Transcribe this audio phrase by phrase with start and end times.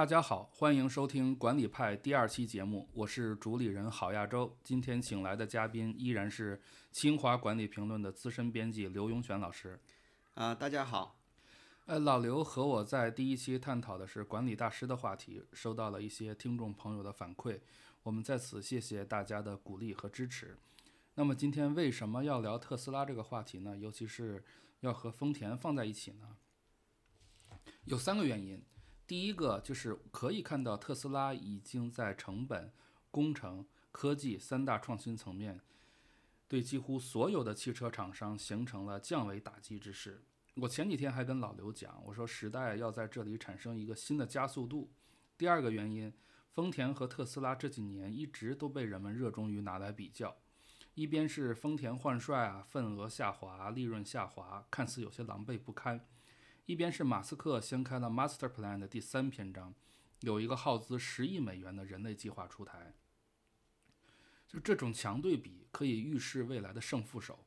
[0.00, 4.56] 大家好，欢迎收听管理派第二期节目，我是主理人郝亚洲。
[4.64, 6.58] 今天请来的嘉宾依然是
[6.90, 9.78] 清华管理评论的资深编辑刘永选老师。
[10.32, 11.20] 啊、大家好。
[11.84, 17.60] 呃，老刘和我在第一期探讨的是管理大师的话题，收到了一些听众朋友的反馈，
[18.02, 20.56] 我们在此谢谢大家的鼓励和支持。
[21.14, 23.76] 那么今天为什么要聊特斯拉这个话题呢？
[23.76, 24.42] 尤其是
[24.80, 26.38] 要和丰田放在一起呢？
[27.84, 28.64] 有三个原因。
[29.10, 32.72] 第一个就是可以看到特斯拉已经在成本、
[33.10, 35.60] 工程、科技三大创新层面，
[36.46, 40.22] 对几乎所有的汽车厂商形成了降维打击之势。
[40.54, 44.88] 我前几天还跟老刘讲，我说时代要在这里产生一个新的加速度。
[45.36, 46.14] 第二个原因，
[46.52, 50.36] 丰田和特斯拉这几年一直都被人们热衷于拿来比较，
[50.94, 55.98] 一边是丰田换帅啊，份额下滑，利润下滑，看似有些狼狈不堪；
[56.70, 59.74] 一边是马斯克掀开了 Master Plan 的第三篇章，
[60.20, 62.94] 有一个耗资十亿美元的人类计划出台。
[64.46, 67.44] 就这种强对比，可以预示未来的胜负手。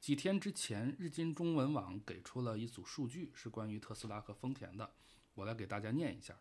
[0.00, 4.92] 几天之前，日经中文网给出了一组数据，是关于特斯拉和丰田的，
[5.34, 6.36] 我来给大家念一下。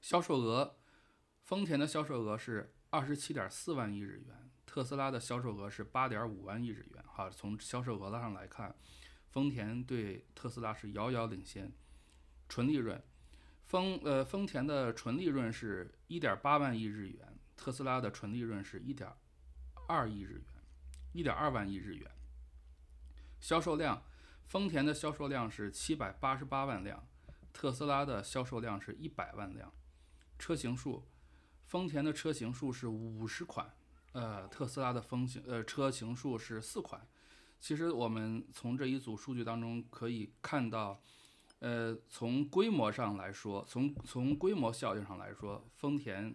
[0.00, 0.78] 销售额，
[1.44, 7.04] 丰田的销售额是二十七点四万亿日元，特斯拉的销售额是八点五万亿日元。
[7.06, 8.74] 哈，从销售额上来看，
[9.36, 11.70] 丰田对特斯拉是遥遥领先。
[12.48, 13.02] 纯利润，
[13.66, 19.12] 丰呃丰田的纯利润是一点八万亿日元，特斯拉的纯利润是一点
[19.88, 20.44] 二亿日元。
[21.12, 22.10] 一点二万亿日元。
[23.38, 24.02] 销售量，
[24.46, 27.06] 丰田的销售量是七百八十八万辆，
[27.52, 29.70] 特斯拉的销售量是一百万辆。
[30.38, 31.06] 车型数，
[31.66, 33.70] 丰田的车型数是五十款，
[34.12, 37.06] 呃，特斯拉的风型呃车型数是四款。
[37.58, 41.00] 其实我们从这一组数据当中可以看到，
[41.58, 46.34] 呃，从规模上来说，从从规模效应上来说，丰田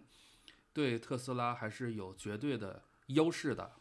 [0.72, 3.72] 对特斯拉还是有绝对的优势的。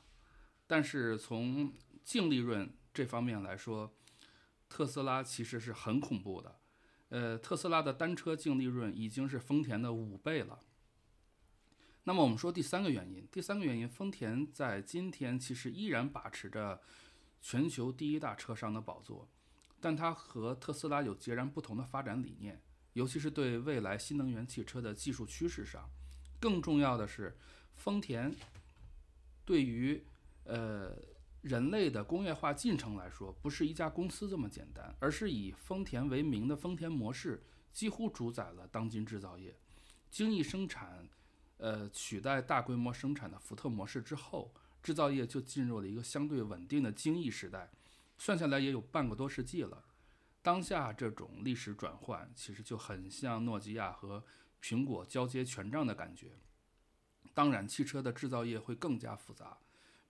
[0.68, 3.94] 但是从净利润这方面来说，
[4.70, 6.60] 特斯拉其实是很恐怖的。
[7.10, 10.60] 呃，特斯拉的单车净利润已经是丰田的五倍了。
[12.06, 16.82] 那么我们说第三个原因，第三个原因，丰田在今天其实依然把持着
[17.42, 19.28] 全球第一大车商的宝座，
[19.80, 22.62] 但它和特斯拉有截然不同的发展理念，
[22.94, 25.90] 尤其是对未来新能源汽车的技术趋势上。
[26.40, 27.36] 更重要的是，
[27.76, 28.34] 丰田
[29.44, 30.04] 对于
[30.44, 30.96] 呃，
[31.42, 39.56] 人类的工业化进程来说，不是一家公司这么简单，而是以丰田为名的丰田模式几乎主宰了当今制造业。
[40.10, 41.08] 精益生产，
[41.58, 47.70] 呃，取代大规模生产的福特模式之后，制造业就进入了一个相对稳定的精益时代。
[48.18, 49.84] 算下来也有半个多世纪了。
[50.44, 54.24] 当下这种历史转换，其实就很像诺基亚和
[54.62, 56.32] 苹果交接权杖的感觉。
[57.34, 59.58] 当然，汽车的制造业会更加复杂。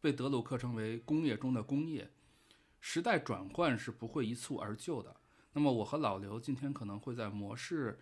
[0.01, 2.09] 被德鲁克称为工业中的工业，
[2.79, 5.15] 时代转换是不会一蹴而就的。
[5.53, 7.99] 那么我和老刘今天可能会在模式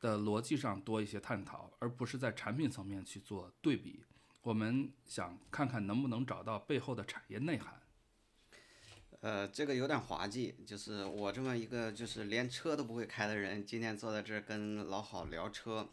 [0.00, 4.02] 的逻辑上多一些探讨，而不是在产品层面去做对比。
[4.42, 7.80] 我们想看看能不能找到背后的产业内涵。
[9.20, 15.90] 呃，这个有点滑稽，就是我这么一个就是连车都不会开的人，今天坐在这儿跟老郝聊车。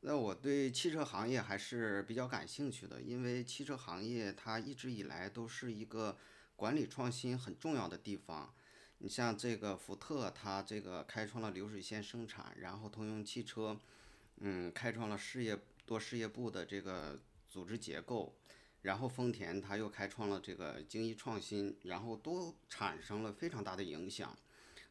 [0.00, 6.16] 那我对汽车行业还是比较感兴趣的，因为汽车行业它一直以来都是一个
[6.56, 8.52] 管理创新很重要的地方。
[8.98, 13.78] 你像这个福特，它这个开创了流水线生产，然后通用汽车，
[14.38, 18.36] 嗯，开创了事业多事业部的这个组织结构，
[18.82, 24.36] 然后丰田它又开创了这个精益创新，然后都产生了非常大的影响。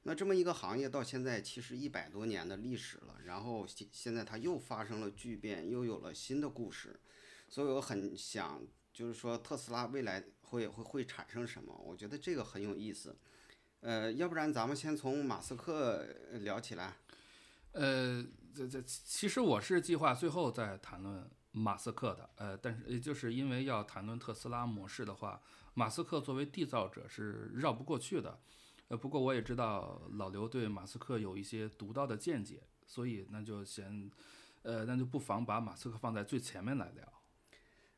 [0.04, 7.00] 那这么一个行业到现在其实一百多年的历史了，然后现现在它又发生了巨变，又有了新的故事，
[7.50, 8.62] 所以我很想
[8.94, 11.74] 就是说特斯拉未来会会会产生什么？
[11.84, 13.16] 我觉得这个很有意思。
[13.80, 16.06] 呃，要不然咱们先从马斯克
[16.42, 16.98] 聊起来。
[17.72, 25.42] 呃，这这其实我是计划最后再谈论马斯克的，呃，但是也就是因为要谈论特斯拉模式的话，
[25.74, 28.38] 马斯克作为缔造者是绕不过去的。
[28.90, 34.12] 呃，不过我也知道老刘对马斯克有一些独到的见解，所以那就先，
[34.64, 37.14] 呃，那就不妨把马斯克放在最前面来聊。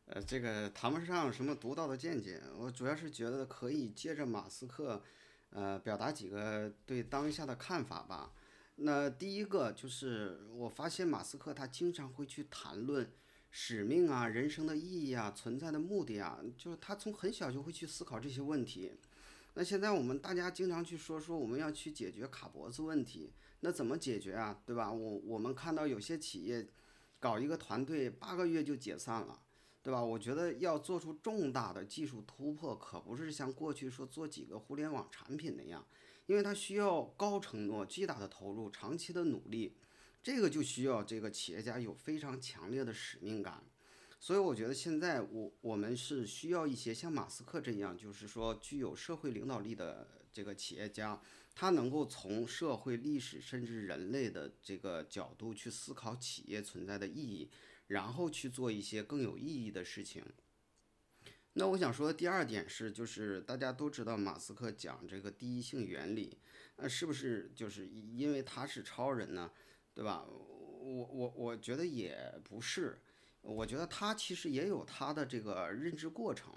[0.06, 5.04] 呃，这个谈不上什么独到的见解，我主要是觉得可以借着马斯克，
[5.50, 8.32] 呃，表达几个对当下的看法吧。
[8.76, 13.12] 那第一个就是我发现马斯克他经常会去谈论
[13.60, 18.92] 使命啊、人生的意义啊、存在的目的啊，就是他从很小就会去思考这些问题。
[19.56, 24.62] 那现在我们大家经常去说说我们要去解决卡脖子问题，那怎么解决啊？
[24.64, 24.92] 对吧？
[24.92, 26.68] 我我们看到有些企业
[27.20, 29.42] 搞一个团队八个月就解散了，
[29.82, 30.04] 对吧？
[30.04, 35.84] 我觉得要做出重大的技术突破，可不是像过去说做几个互联网产品那样，
[36.28, 39.76] 因为它需要高承诺、巨大的投入、长期的努力，
[40.28, 43.64] 这个就需要这个企业家有非常强烈的使命感。
[44.20, 51.22] 所以我觉得现在我我们是需要一些像马斯克这样，就是说具有社会领导力的这个企业家，
[51.56, 57.50] 他能够从社会历史甚至人类的这个角度去思考企业存在的意义，
[57.88, 60.22] 然后去做一些更有意义的事情。
[61.54, 66.38] 那我想说的第二点是，就是大家都知道马斯克讲这个第一性原理，
[66.76, 69.50] 那是不是就是因为他是超人呢？
[69.98, 70.24] 对吧？
[70.28, 73.02] 我我我觉得也不是。
[73.42, 76.54] 我觉得他其实也有他的这个认知过程，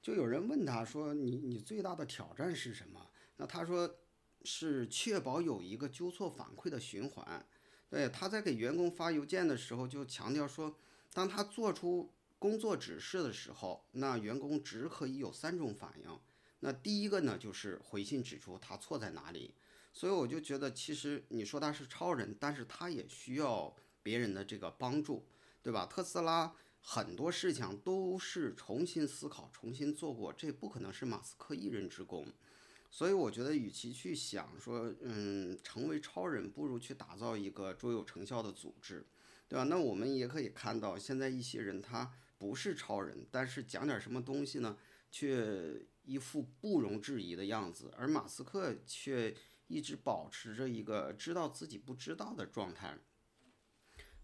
[0.00, 3.04] 就有人问他说：“你你最大的挑战是什么？”
[3.36, 3.98] 那他说
[4.44, 7.44] 是确保有一个纠错反馈的循环。
[7.90, 10.72] 对，他在给员工发邮件的时候就强调说，
[11.12, 16.20] 当他做出工作指示的时候，那员工只可以有三种反应。
[16.60, 19.52] 那第一个呢，就是回信指出他错在哪里。
[19.92, 25.26] 所以我就觉得，其实你说他是超人，但是他也需要别人的这个帮助。
[25.60, 25.84] 对吧？
[25.84, 32.26] 特斯拉很多事情都是重新思考、重新做过，这不可能是马斯克一人之功。
[32.90, 39.04] 所以我觉得，与其去想说，嗯，成为超人，不如去打造一个卓有成效的组织，
[39.46, 39.64] 对吧？
[39.64, 44.78] 那我们也可以看到，现在一些人他不是超人，但是讲点什么东西呢，
[45.10, 49.34] 却一副不容置疑的样子，而马斯克却
[49.68, 52.98] 一直保持着一个知道自己不知道的状态。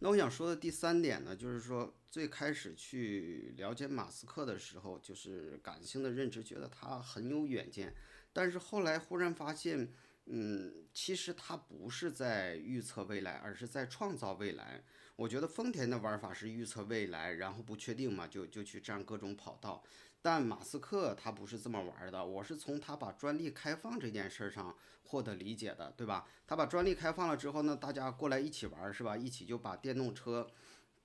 [0.00, 7.94] 那我想说的第三点呢，就是说最开始去了解马斯克的时候，就是感性的认知，觉得他很有远见。
[8.32, 9.91] 但是后来忽然发现，
[10.26, 14.85] 嗯，其实他不是在预测未来，而是在创造未来。
[15.17, 19.85] 我觉得丰田的玩法是预测未来，然后不确定嘛，就就去占各种跑道。
[20.25, 26.26] 但马斯克他不是这么玩的，我是从他把专利开放这件事上获得理解的，对吧？
[26.47, 29.15] 他把专利开放了之后呢，大家过来一起玩，是吧？
[29.15, 30.50] 一起就把电动车，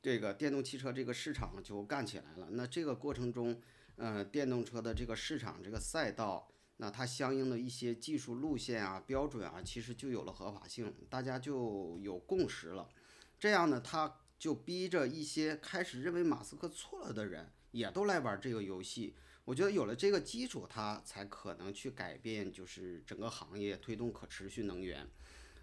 [0.02, 2.48] 这个电动汽车这个市场就干起来了。
[2.52, 3.62] 那这个过程中，
[3.98, 12.88] 呃，电动车的这个市场这个赛道，那它相应的一些技术路线啊、标准啊，其实就有了合法性，大家就有共识了。
[13.38, 17.52] 这样呢，他就逼着一些开始认为马斯克错了的人。
[17.72, 25.08] 也都来玩这个游戏，我觉得有了这个基础，它才可能去改变，就是整个行业推动可持续能源。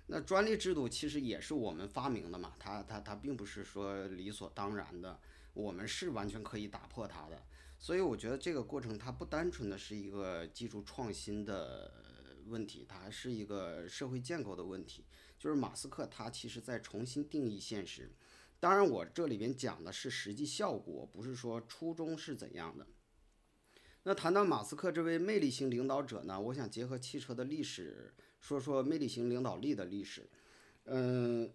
[0.07, 5.21] 那专利制度其实也是我们发明的嘛，它它它并不是说理所当然的，
[5.53, 7.43] 我们是完全可以打破它的。
[7.79, 11.93] 所以我觉得这个过程它不单纯的是一个技术创新的
[12.47, 15.05] 问题，它还是一个社会建构的问题。
[15.39, 18.11] 就是马斯克他其实在重新定义现实。
[18.59, 22.87] 当然，我这里边讲的是实际效果，不是说初衷是怎样的。
[24.05, 30.29] 那谈到马斯克这位魅力型领导者呢，我想结合汽车的历史，说说魅力型领导力的历史。
[30.85, 31.53] 嗯，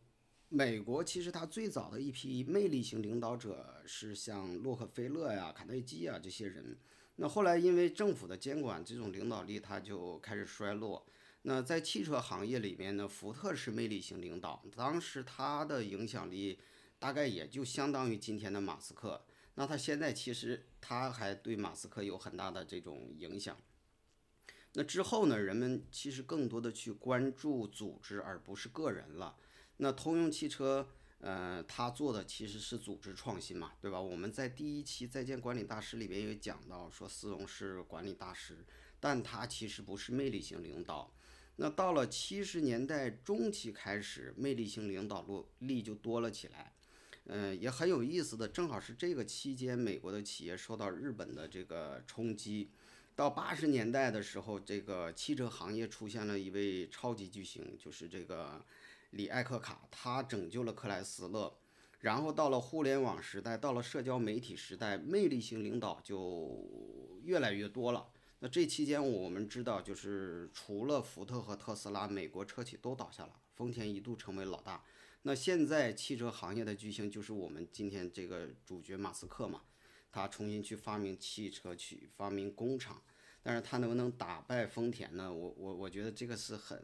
[0.49, 6.77] 美国其实它最早的一批魅力型领导者是像洛克菲勒呀、卡内基啊这些人。
[7.15, 11.05] 那后来因为政府的监管，这种领导力它就开始衰落。
[11.41, 16.59] 那在汽车行业里面呢，福特是魅力型领导，当时他的影响力。
[17.01, 23.57] 大概也就相当于今天的马斯克，那他现在其实他还对马斯克有很大的这种影响。
[24.73, 29.35] 那之后呢，人们其实更多的去关注组织而不是个人了。
[29.77, 33.99] 那通用汽车，呃，他做的其实是组织创新嘛，对吧？
[33.99, 38.63] 我们在第一期在线管理大师里面也讲到，说斯隆是管理大师，
[38.99, 41.11] 但他其实不是魅力型领导。
[41.55, 46.75] 那到了七十年代中期开始，魅力型领导落力就多了起来。
[47.25, 52.69] 嗯，也很有意思的，正好是这个期间，美国的企业受到日本的这个冲击。
[53.15, 58.65] 到八十年代的时候，这个汽车行业出现了一位超级巨星，就是这个
[59.11, 61.53] 李艾克卡，他拯救了克莱斯勒。
[61.99, 68.07] 然后到了互联网时代，到了社交媒体时代，魅力型领导就越来越多了。
[68.39, 74.83] 那这期间，我们知道，就是除了福特和特斯拉，美国车企都倒下了，丰田一度成为老大。
[75.23, 79.61] 那现在汽车行业的巨星就是我们今天这个主角马斯克嘛，
[80.11, 82.99] 他重新去发明汽车，去发明工厂，
[83.43, 85.31] 但是他能不能打败丰田呢？
[85.31, 86.83] 我我我觉得这个是很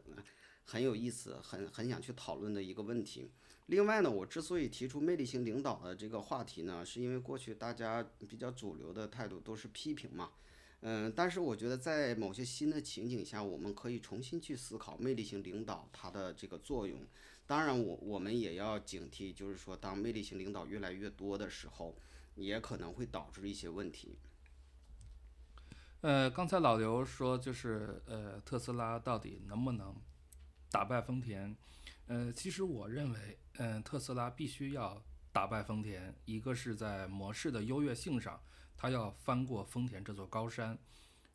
[0.62, 3.28] 很有意思，很很想去讨论的一个问题。
[3.66, 10.30] 另外呢，我之所以提出魅力型领导的这个话题呢，是因为过去大家比较主流的态度都是批评嘛，
[10.82, 17.04] 嗯，但是我觉得在某些新的情景下，我们可以重新去思考魅力型领导它的这个作用。
[17.48, 21.96] 当然我，我们也要警惕，就是说，当魅力型领导越来越多的时候，
[22.34, 24.18] 也可能会导致一些问题。
[26.02, 29.96] 呃，刚才老刘说，就是呃，特斯拉到底能不能
[30.70, 31.56] 打败丰田？
[32.06, 35.02] 呃，其实我认为，嗯，特斯拉必须要
[35.32, 38.38] 打败丰田，一个是在模式的优越性上。
[38.76, 40.78] 它要翻过丰田这座高山，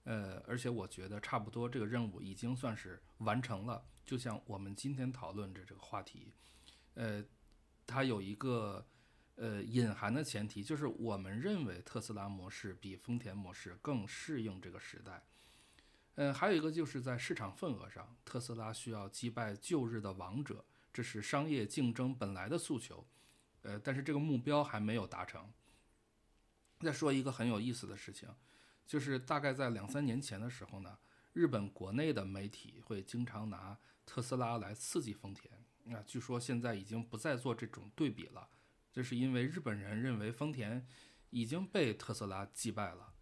[0.04, 3.86] 呃，而且我觉得差不多这个任务已经算是完成了。
[4.06, 6.34] 就像我们今天讨论的这个话题，
[6.96, 7.24] 呃，
[7.88, 8.86] 它有一个
[9.36, 15.24] 呃隐含的前提，就是我们认为特斯拉模式比丰田模式更适应这个时代。
[16.16, 23.08] 呃，还有一个就是在市场份额上，特斯拉需要击败旧日的王者，这是商业竞争本来的诉求，
[23.64, 25.50] 呃，但是这个目标还没有达成。
[26.82, 28.30] 再说一个很有意思的事情，
[28.86, 30.98] 就是大概在两三年前的时候呢，
[31.34, 35.54] 日本国内的媒体会经常拿特斯拉来刺激丰田。
[35.96, 38.48] 啊，据说现在已经不再做这种对比了，
[38.92, 40.88] 这是因为日本人认为丰田
[41.30, 43.14] 已经被特斯拉击败了。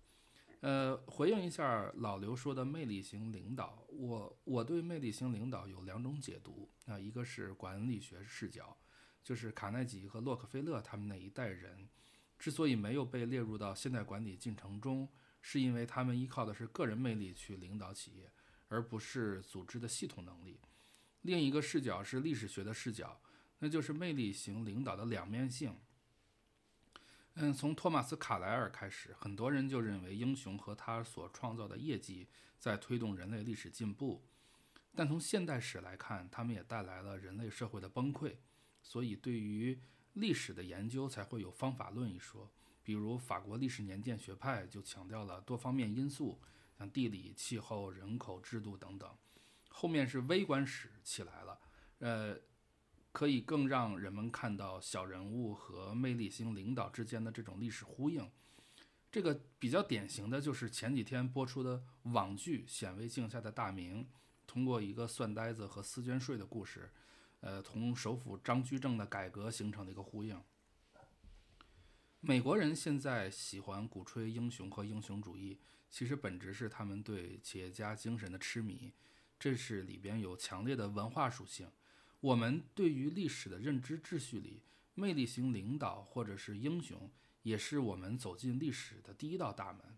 [0.60, 8.78] 呃，回应一下老刘说的魅力型领导，我我对魅力型领导有两种解读啊，一个是管理学视角，
[9.24, 11.90] 就是卡耐基和洛克菲勒他们那一代人。
[12.38, 15.10] 之所以没有被列入到现代管理进程中，
[15.42, 18.32] 是因为他们依靠的是个人魅力去领导企业，
[18.68, 20.60] 而不是组织的系统能力。
[21.24, 23.22] 另一个视角是历史学的视角，
[23.60, 25.76] 那就是魅力型领导的两面性。
[27.36, 32.28] 嗯，从托马斯·卡莱尔开始，很多人就认为英雄和他所创造的业绩
[32.60, 34.26] 在推动人类历史进步，
[34.94, 38.36] 但从现代史来看，他们也带来了人类社会的崩溃。
[38.84, 39.80] 所以，对于
[40.14, 42.52] 历史的研究才会有方法论一说，
[42.84, 46.40] 比如法国历史年鉴学派就强调了多方面因素，
[46.78, 49.10] 像地理、气候、人口、制度等等。
[49.70, 51.60] 后面是微观史起来了，
[52.00, 52.38] 呃，
[53.12, 58.30] 可以更让人们看到小人物和魅力型领导之间的这种历史呼应。
[59.12, 64.04] 这个比较典型的就是前几天播出的网剧《显微镜下的大明》，
[64.48, 66.90] 通过一个算呆子和私捐税的故事。
[67.42, 70.42] 呃，同首辅张居正的改革形成的一个呼应。
[72.24, 75.58] 美国人现在喜欢鼓吹英雄和英雄主义，
[75.90, 78.94] 其实本质是他们对企业家精神的痴迷，
[79.40, 81.68] 这是里边有强烈的文化属性。
[82.20, 84.62] 我们对于历史的认知秩序里，
[84.94, 87.10] 魅力型领导或者是英雄，
[87.42, 89.98] 也是我们走进历史的第一道大门。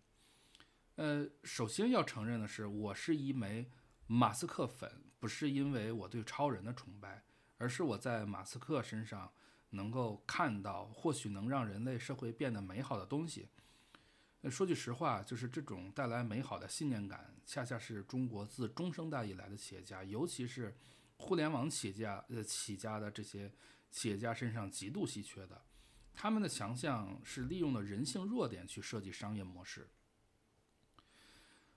[0.95, 3.69] 呃，首先要承认的是，我是一枚
[4.07, 4.89] 马斯克粉，
[5.19, 7.25] 不是因为我对超人的崇拜。
[7.57, 9.31] 而是我在马斯克身上
[9.73, 13.49] 能够看到，或许能让人类社会变得美好的东西。
[14.49, 20.75] 说句实话，就是这种带来美好的信念感，恰恰是中国自中生代以来的企业家，尤其是
[21.17, 23.51] 互联网企业家呃起家的这些
[23.91, 25.61] 企业家身上极度稀缺的。
[26.13, 29.89] 他们的强项是利用了人性弱点去设计商业模式。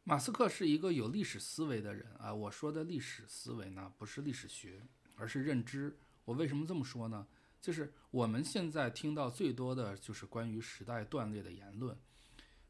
[0.05, 4.87] 马斯克是一个有历史思维的人啊，我说的历史思维呢，不是历史学。
[5.19, 5.97] 而是认知。
[6.26, 7.26] 我为什么这么说呢？
[7.66, 11.99] 就是我们现在听到最多的就是关于时代断裂的言论，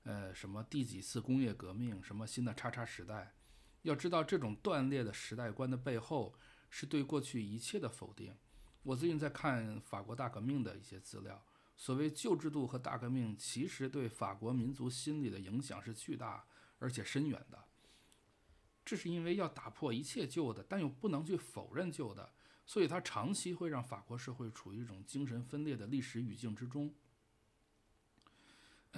[0.04, 3.34] 呃，什么第几次工业革命，什么新的叉叉时代。
[3.82, 6.34] 要知道，这种断裂的时代观的背后，
[6.70, 8.34] 是对过去一切的否定。
[8.84, 11.44] 我最近在看法国大革命的一些资料，
[11.76, 16.46] 所谓旧制度和大革命，其实对法国民族心理的影响是巨大
[16.78, 17.62] 而且深远的。
[18.82, 22.32] 这是因为要打破一切旧的，但又不能去否认旧的，
[22.66, 26.92] 所以它长期会让法国社会处于一种精神分裂的历史语境之中。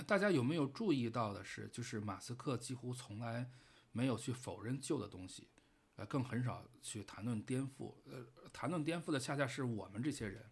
[0.07, 3.51] 大家有没有注意到的是，就是马斯克几乎从来
[3.93, 5.49] 没有去否认旧的东西，
[5.97, 7.95] 呃，更很少去谈论颠覆。
[8.07, 10.51] 呃，谈论颠覆的恰恰是我们这些人。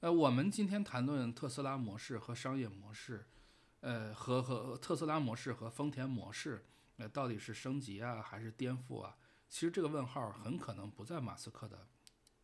[0.00, 3.26] 呃，我们今天谈论特斯拉模式和商业模式，
[3.80, 6.66] 呃，和和特斯拉模式和丰田模式。
[6.96, 9.16] 那到底是升级啊，还是颠覆啊？
[9.48, 11.86] 其实这个问号很可能不在马斯克的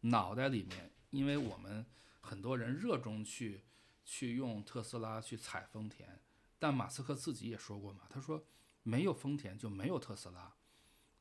[0.02, 1.84] 脑袋里面，因为我们
[2.20, 3.64] 很多人热衷去
[4.04, 6.20] 去用特斯拉去踩丰田，
[6.58, 8.44] 但马斯克自己也说过嘛，他说
[8.82, 10.54] 没有丰田就没有特斯拉，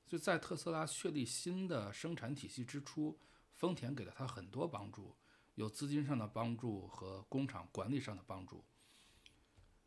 [0.06, 3.20] 就在特斯拉确立新的生产体系之初，
[3.56, 5.16] 丰田给了他很多帮助，
[5.56, 8.66] 有资金上的帮助和工厂管理上的帮助。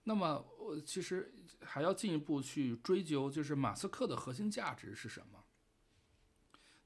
[0.05, 5.45] 那么，我其实还要进一步去追究，就是马斯克的核心价值是什么？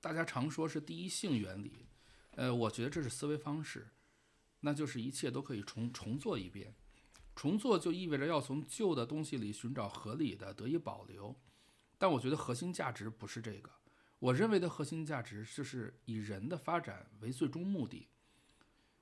[0.00, 1.88] 大家常说是第一性原理，
[2.38, 3.88] 呃，我觉得这是思维方式，
[4.61, 6.73] 那就是一切都可以重重做一遍。
[7.35, 11.35] 重做就意味着要从旧的东西里寻找合理的得以保留，
[11.99, 13.68] 但我觉得核心价值不是这个。
[14.21, 18.07] 我认为的核心价值就是以人的发展为最终目的。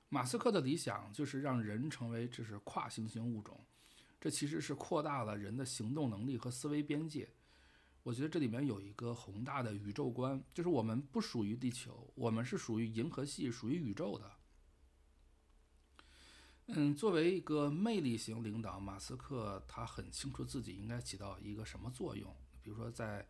[0.09, 3.63] 马斯克的理想就是让人成为这是跨行星物种，
[4.19, 7.29] 这其实是扩大了人的行动能力和思维边界。
[8.07, 14.31] 我觉得这里面有一个宏大的宇宙观，就是我们不属于地球，我们是属于银河系、属于宇宙的。
[16.67, 22.33] 嗯，作为一个魅力型领导，马斯克他很清楚自己应该起到一个什么作用。
[22.61, 23.27] 比如说，在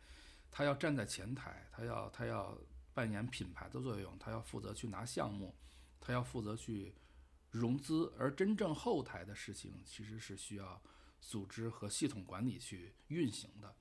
[0.52, 2.56] 他要站在前台，他要他要
[2.94, 5.56] 扮演品牌的作用，他要负责去拿项目，
[6.00, 6.94] 他要负责去
[7.50, 10.80] 融资，而真正后台的事情其实是需要
[11.20, 13.76] 组织和系统管理去运行的。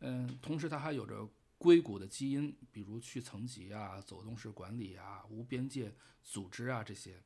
[0.00, 7.22] 嗯，同时它还有着硅谷的基因，比如去层级啊、走动式管理啊、无边界组织啊这些。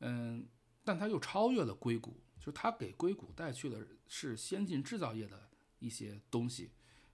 [0.00, 0.46] 嗯，
[0.84, 6.72] 但他又超越了硅谷，就他给硅谷带去的是先进制造业的一些东西，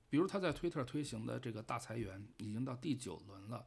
[0.08, 3.66] 比如他在推特推行的这个大裁员已经到第九轮了，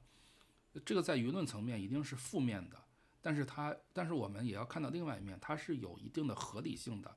[0.83, 2.83] 这个在舆论层面一定是负面的，
[3.21, 7.15] 但是他但是我们也要看到另外一面，它是有一定的合理性的。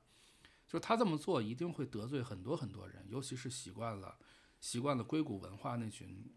[0.75, 4.17] 就他这么做一定会得罪很多很多人，尤其是习惯了
[4.59, 6.35] 习惯了硅谷文化那群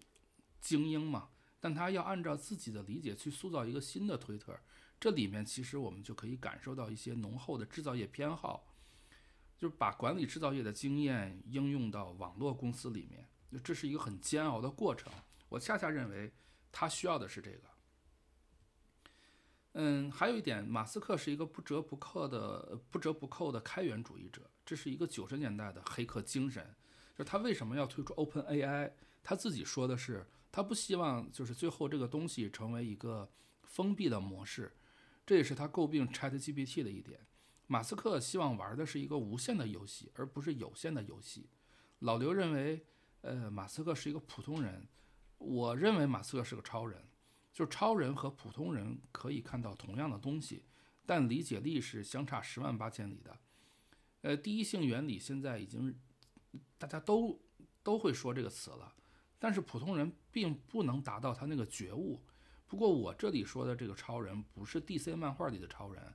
[0.61, 1.30] 精英嘛。
[1.59, 4.57] 但他要按照自己的理解去塑造一个新的推特，
[5.00, 8.73] 这里面其实我们就可以感受到一些浓厚的制造业偏好，
[9.57, 13.28] 就是把管理制造业的经验应用到网络公司里面，
[13.64, 15.12] 这是一个很煎熬的过程。
[15.49, 16.33] 我恰恰认为
[16.71, 17.67] 他需要的是这个。
[19.80, 26.75] 嗯，还有一点，马斯克是一个不折不扣的不折不扣的开源主义者，这是一个九十年代的黑客精神。
[27.16, 28.90] 就是他为什么要推出 Open AI？
[29.23, 33.30] 他自己说的是，他不希望就是最后这个东西成为一个
[33.62, 34.75] 封闭的模式，
[35.25, 37.20] 这也是他诟病 ChatGPT 的一点。
[37.68, 41.48] 马斯克希望玩的是一个无限的游戏，而不是有限的游戏。
[42.00, 42.85] 老刘认为，
[43.20, 44.88] 呃，马斯克是一个普通人，
[45.38, 47.00] 我认为马斯克是个超人。
[47.52, 50.64] 就超人和普通人可以看到同样的东西，
[51.04, 53.37] 但理解力是相差十万八千里的。
[54.22, 55.94] 呃，第一性原理现在已经
[56.76, 57.40] 大家都
[57.82, 58.94] 都会说这个词了，
[59.38, 62.20] 但是普通人并不能达到他那个觉悟。
[62.66, 66.14] 不过我这里说的这个超人不是 DC 漫画里的超人，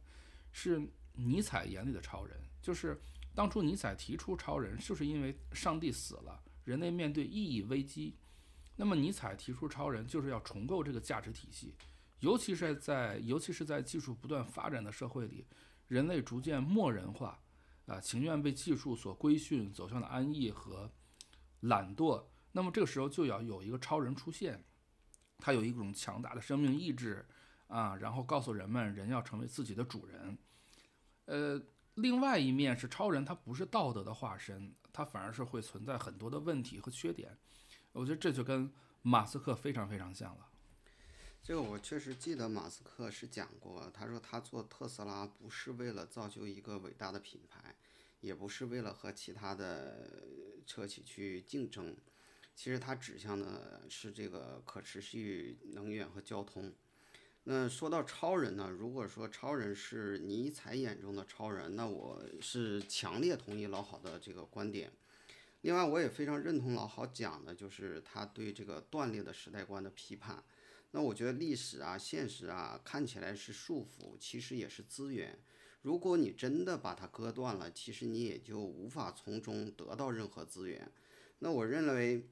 [0.52, 0.82] 是
[1.14, 2.38] 尼采眼里的超人。
[2.62, 3.02] 就是
[3.34, 8.16] 当初尼采提出超人，就是因为上帝死了，人类面对意义危机。
[8.76, 11.76] 那么尼采提出超人就是要重构这个价值体系，
[12.20, 15.46] 尤其是在尤其是在技术不断发展的社会里，
[15.88, 17.40] 人类逐渐漠人化，
[17.86, 20.92] 啊，情愿被技术所规训，走向了安逸和
[21.60, 22.26] 懒惰。
[22.52, 24.64] 那么这个时候就要有一个超人出现，
[25.38, 27.26] 他有一种强大的生命意志，
[27.68, 30.38] 啊，然后告诉人们人要成为自己的主人。
[31.26, 31.62] 呃，
[31.96, 37.38] 另外一面是超人，他不是道德的化身，他反而是会存在很多的问题和缺点。
[37.94, 38.70] 我觉得这就跟
[39.02, 40.50] 马斯克非常非常像了。
[41.42, 47.76] 这个我确实记得马斯克是讲过，他说他做特斯拉不是为了造就一个伟大的品牌，
[48.22, 50.24] 也不是为了和其他的
[50.66, 51.96] 车企去竞争，
[52.56, 56.74] 其实他指向的是这个可持续能源和交通。
[57.44, 64.90] 那说到超人呢，如果说超人是尼采眼中的超人，那我是强烈同意老好的这个观点。
[65.64, 70.44] 另外，我也非常认同老郝讲的，就是他对这个断裂的时代观的批判。
[70.92, 75.40] 那我觉得历史啊、现实啊，看起来是束缚，其实也是资源。
[75.82, 80.92] 如果你真的把它割断了，其实你也就无法从中得到任何资源。
[81.40, 82.30] 那我认为，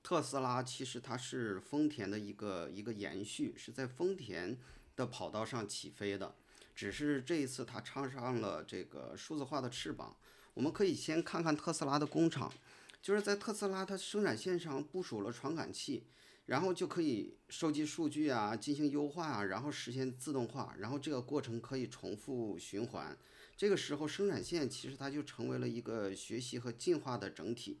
[0.00, 4.56] 特斯拉其实它是丰田的一个一个延续，是在丰田
[4.94, 6.36] 的跑道上起飞的，
[6.76, 10.16] 只是这一次它插上了这个数字化的翅膀。
[10.60, 12.52] 我们可以先看看特斯拉的工厂，
[13.00, 16.04] 就是在特斯拉它生产线上部署了传感器，
[16.44, 23.16] 然后就可以收集数据啊，进行优化啊，然后实现自动化，然后这个过程可以重复循环。
[23.56, 27.80] 这个时候生产线其实它就成为了一个学习和进化的整体。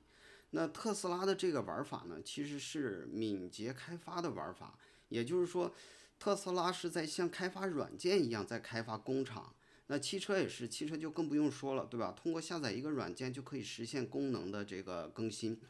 [0.52, 4.78] 那特斯拉的这个玩法呢，其实是敏捷开发的玩法，
[5.10, 5.70] 也就是说，
[6.18, 9.54] 特斯拉是在像开发软件一样在开发工厂。
[9.92, 12.12] 那汽车也是，汽车就更不用说了，对吧？
[12.12, 15.60] 通过下载一个软件就可以实现功能的这个更新、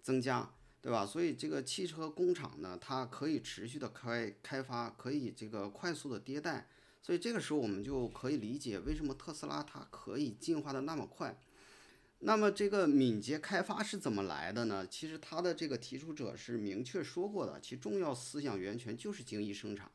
[0.00, 1.04] 增加，对吧？
[1.04, 6.66] 所以这个汽车工厂呢，它可以持续的开开发，可以这个快速的迭代。
[7.02, 11.38] 所以这个时候我们就可以理解为什么特斯拉它可以进化的那么快。
[12.20, 14.86] 那么这个敏捷开发是怎么来的呢？
[14.86, 19.90] 其实它的这个提出者是明确说过的，其重要思想源泉就是精益生产。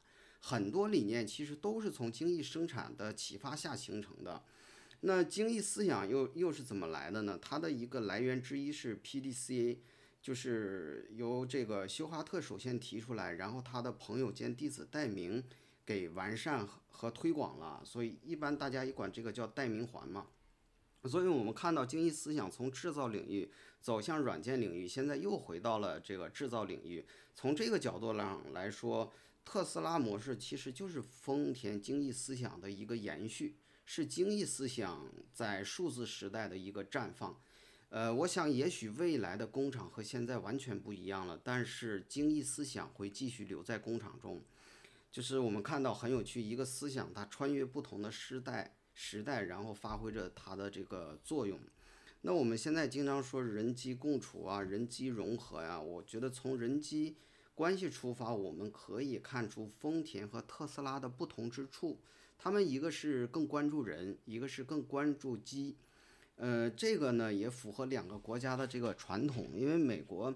[0.45, 4.43] 很多理念其实都是从精益生产的启发下形成的。
[4.99, 7.39] 那精益思想又又是怎么来的呢？
[7.41, 9.77] 它的一个来源之一是 PDCA，
[10.21, 15.41] 就是由这个休哈特首先提出来，然后他的朋友兼弟子戴明
[15.85, 20.27] 给完善和推广了，所以一般大家也管这个叫戴明环嘛。
[21.05, 27.05] 所以我们看到精益思想从制造领域走向软件领域，现在又回到了这个制造领域。
[27.33, 29.11] 从这个角度上来说，
[29.45, 37.39] 特斯拉模式其实就是丰田精益思想的一个延续，是精益思想在数字时代的一个绽放。
[37.89, 44.41] 呃，我想也许未来的工厂和现在完全不一样了，但是精益思想会继续留在工厂中。
[45.11, 48.75] 就是我们看到很有趣，一个思想它穿越不同的时代。
[48.95, 51.59] 时代，然后发挥着它的这个作用。
[52.21, 55.81] 那我们现在经常说人机共处啊，人机融合呀。
[55.81, 57.17] 我觉得从人机
[57.55, 61.99] 关系出发，我们可以看出丰田和特斯拉的不同之处。
[62.37, 65.75] 他们一个是更关注人，一个是更关注机。
[66.35, 69.51] 呃，这个呢也符合两个国家的这个传统。
[69.53, 70.33] 因为美国，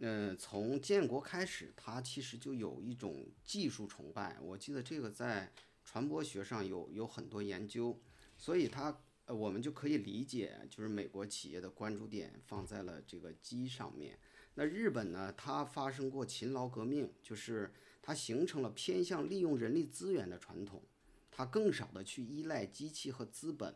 [0.00, 4.36] 呃，从建国开始，它其实就有一种技术崇拜。
[4.40, 5.52] 我记得这个在。
[5.88, 7.96] 传播学上有有很多研究，
[8.36, 14.18] 所以它呃我们就可以理解，就是美国企业的关注点放在了这个机上面。
[14.58, 17.70] 那日本呢，它发生过勤劳革命，就是
[18.02, 20.82] 它形成了偏向利用人力资源的传统，
[21.30, 23.74] 它更少的去依赖机器和资本。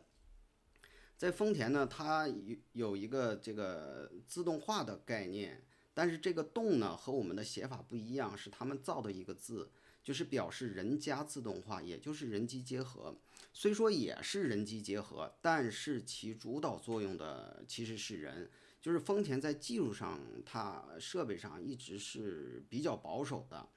[1.15, 5.63] 在丰田呢，它有有一个这个自动化的概念，
[5.93, 9.71] 但是这个动呢和我们的写法不一样，是他们造的一个字。
[10.03, 13.15] 就是表示人加自动化，也就是人机结合。
[13.53, 18.49] 虽说也是人机结合，但是其主导作用的其实是人。
[18.81, 23.69] 就是丰田在技术上，它设备上一直是比较保守的，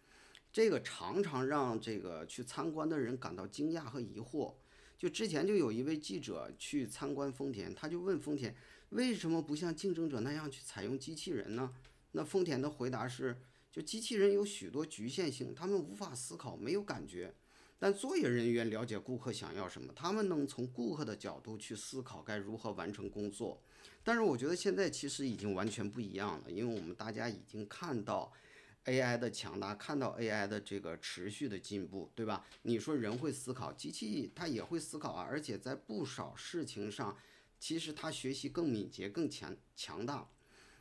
[0.53, 4.55] 这个常常让这个去参观的人感到惊讶和疑惑。
[4.99, 8.57] 就之前就有一位记者去参观丰田，他就问丰田
[8.91, 11.75] 为什么不像竞争者那样去采用机器人呢？
[12.13, 13.37] 那丰田的回答是。
[13.75, 17.35] 就机器人有许多局限性，他们无法思考，没有感觉。
[17.77, 23.61] 但作业人员了解顾客想要什么，他们能从顾客的角度去思考该如何完成工作。
[24.05, 28.31] 但是我觉得现在其实已经完全不一样了，因为我们大家已经看到
[28.85, 32.45] AI 的强大，看到 AI 的这个持续的进步，对吧？
[32.63, 37.17] 你说人会思考，机器它也会思考啊，而且在不少事情上，
[37.59, 40.29] 其实它学习更敏捷、更强强大。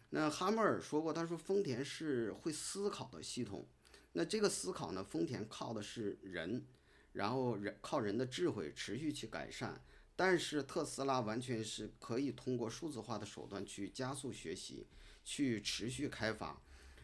[0.09, 3.65] 那哈默尔说过，他说丰田是会思考的系统。
[4.11, 6.63] 那这个思考呢，丰田靠的是人，
[7.13, 9.81] 然后人靠人的智慧持续去改善。
[10.15, 14.85] 但是特斯拉完全是可以通过数字化的手段去加速学习，
[15.23, 16.61] 去持续开发。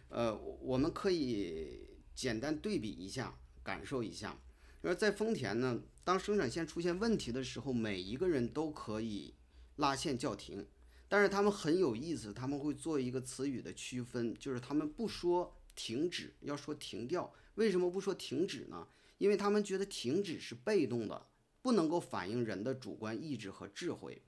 [0.10, 4.38] 呃，我们可以简单对比一下，感受一下。
[4.82, 9.34] 而在丰田呢，当生产线出现问题的时候，每一个人都可以
[9.78, 10.65] 拉线叫停。
[11.08, 17.34] 但是他们很有意思，他们会做一个词语的区分，就是他们不说停止，要说停掉。
[17.56, 18.88] 为什么不说停止呢？
[19.17, 21.26] 因为他们觉得停止是被动的，
[21.62, 24.22] 不能够反映人的主观意志和智慧。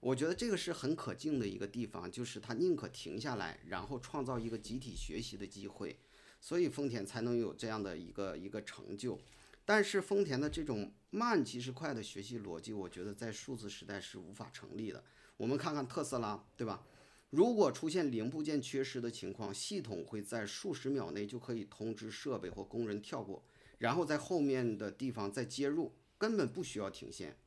[0.00, 5.98] 我觉得这个是很可敬的一个地方，就是他宁可停下来，然后创造一个集体学习的机会，
[6.40, 9.18] 所以丰田才能有这样的一个一个成就。
[9.64, 15.02] 但是丰田的这种慢即是快的学习逻辑，我觉得在数字时代是无法成立的。
[15.36, 16.86] 我们看看特斯拉，对吧？
[17.30, 23.44] 如果出现零部件缺失的情况，系统会在数十秒内就可以通知设备或工人跳过，
[23.76, 27.38] 然后在后面的地方再接入，根本不需要停线。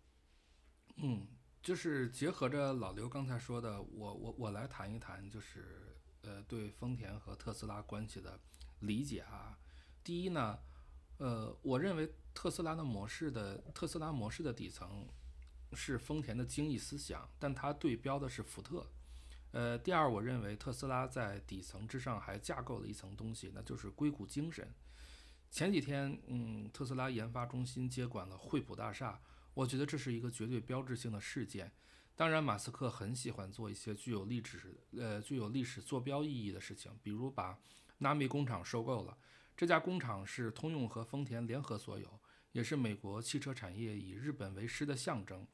[0.95, 1.27] 嗯，
[1.61, 8.39] 就是结合着老刘刚才说的，我我我来谈一谈，就是呃对丰田和特斯拉关系的
[8.79, 9.59] 理解啊。
[10.03, 10.57] 第一呢，
[11.17, 15.07] 呃，我认为特斯拉的模式的特斯拉模式的底层。
[15.73, 18.85] 是丰田的精益思想，但它对标的是福特。
[19.51, 24.69] 呃，第二，我认为特斯拉在底层之上还架构了一层东西，那就是硅谷精神。
[25.51, 29.21] 前几天，嗯，特斯拉研发中心接管了惠普大厦，
[29.53, 31.69] 我觉得这是一个绝对标志性的事件。
[32.15, 37.59] 当然，马斯克很喜欢做一些具有历史呃具有历史坐标意义的事情，比如把
[37.97, 39.17] 纳米工厂收购了。
[39.57, 42.19] 这家工厂是通用和丰田联合所有，
[42.53, 45.45] 也是美国汽车产业以日本为师的象征。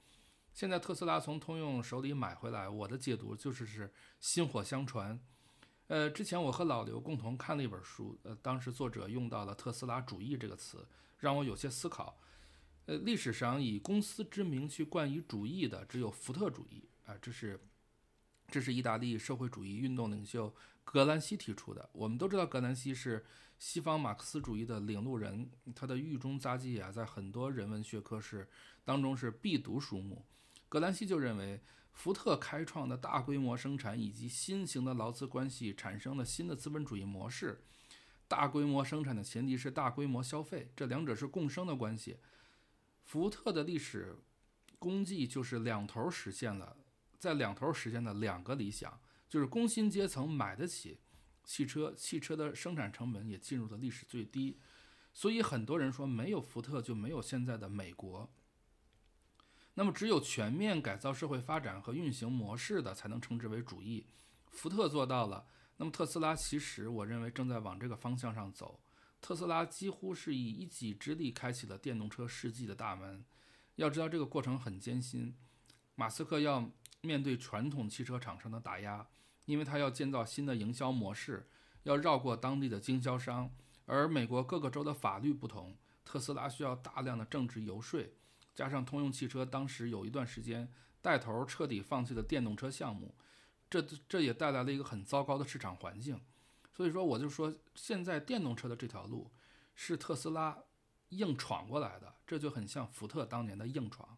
[0.54, 5.20] 现在特斯拉从通用手里买回来，我的解读就是是薪火相传。
[5.88, 10.86] 呃，之前我和老刘共同看了一本书，呃，当时作者用到了“特斯拉主义”这个词，
[11.20, 12.20] 让我有些思考。
[12.88, 17.60] 呃，历史上以公司之名去冠以主义的只有福特主义啊，这是
[18.50, 21.90] 这是意大利社会主义运动领袖格兰西提出的。
[21.94, 23.26] 我们都知道格兰西是
[23.58, 28.50] 西方马克思主义的领路人，他的狱中杂记啊，在很多人文学科是
[28.84, 30.26] 当中是必读书目。
[30.70, 31.62] 格兰西就认为，
[31.98, 37.64] 福特开创的大规模生产以及新型的劳资关系产生了新的资本主义模式。
[38.28, 42.18] 大规模生产的前提是大规模消费，这两者是共生的关系。
[43.04, 44.16] 福特的历史
[44.78, 46.78] 功绩就是两头实现了，
[47.18, 51.00] 在两头实现了两个理想，就是工薪阶层买得起
[51.44, 54.60] 汽车，汽车的生产成本也进入了历史最低。
[55.14, 58.32] 所以很多人说，没有福特就没有现在的美国。
[59.80, 64.08] 那么，只有全面改造社会发展和运行模式的，才能称之为主义。
[64.50, 65.46] 福特做到了。
[65.78, 68.80] 那么，特斯拉其实我认为正在往这个方向上走。
[69.22, 73.24] 特斯拉几乎是以一己之力开启了电动车世纪的大门。
[73.76, 75.38] 要知道，这个过程很艰辛。
[75.94, 79.08] 马斯克要面对传统汽车厂商的打压，
[79.46, 81.48] 因为他要建造新的营销模式，
[81.84, 83.52] 要绕过当地的经销商。
[83.86, 88.02] 而美国各个州的法律不同，特斯拉需要大量的政治游说，
[88.58, 90.68] 加上通用汽车当时有一段时间
[91.00, 93.14] 带头彻底放弃了电动车项目，
[93.70, 96.20] 这这也带来了一个很糟糕的市场环境。
[96.74, 99.30] 所以说，我就说现在电动车的这条路
[99.76, 100.58] 是特斯拉
[101.10, 104.18] 硬闯过来的，这就很像福特当年的硬闯。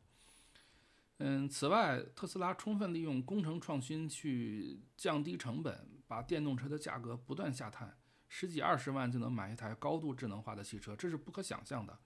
[1.17, 7.97] 嗯，此外，特斯拉充分利用工程创新去降低成本，把电动车的价格不断下探。
[8.29, 11.99] 十几二十万就能买一台高度智能化的汽车，这是不可想象的。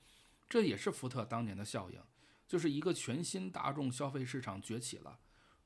[0.49, 1.99] 这也是福特当年的效应，
[2.53, 5.17] 就是一个全新大众消费市场崛起了。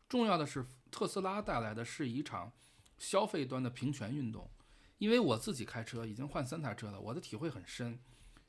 [0.08, 2.54] 重要的是，特斯拉带来的是一场
[2.98, 4.50] 消费端的平权运动。
[4.98, 8.00] 因为我自己开车已经换三台车了，我的体会很深。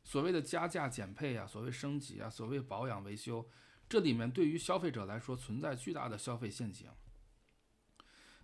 [0.04, 3.50] 所谓的加价减配啊，所谓升级啊，所谓保养维修，
[3.88, 6.88] 这里面对于消费者来说存在巨大的消费陷阱。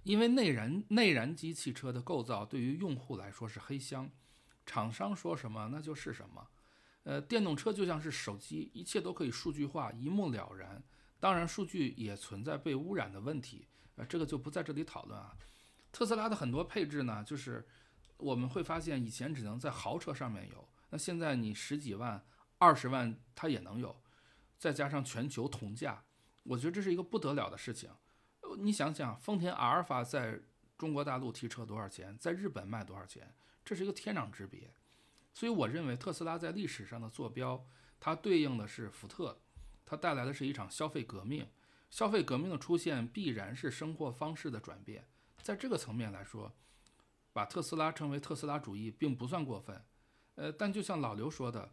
[0.03, 4.11] 因为内燃内燃机汽车的构造对于用户来说是黑箱，
[4.67, 6.49] 厂商说什么那就是什么。
[7.05, 10.83] 呃，电动车就像是手机，一切都可以数据化，一目了然。
[11.21, 15.35] 当然，数据也存在被污染的问题，呃，这个就不在这里讨论啊。
[15.93, 17.67] 特斯拉的很多配置呢，就是
[18.17, 22.23] 我们会发现以前只能在豪车上面有，那现在你十几万、
[22.59, 24.03] 二十万它也能有，
[24.59, 26.05] 再加上全球同价，
[26.43, 27.91] 我觉得这是一个不得了的事情。
[28.59, 30.41] 你想想，丰田阿尔法在
[30.77, 34.71] 中国大陆提车多少钱，在日本卖多少钱，这是一个天壤之别。
[35.35, 37.67] 所以我认为特斯拉在历史上的坐标，
[38.01, 39.43] 它对应的是福特，
[39.85, 41.47] 它带来的是一场消费革命。
[41.91, 45.07] 消费革命的出现必然是生活方式的转变，
[45.43, 46.53] 在这个层面来说，
[47.33, 49.85] 把特斯拉称为特斯拉主义并不算过分。
[50.37, 51.73] 呃，但就像老刘说的，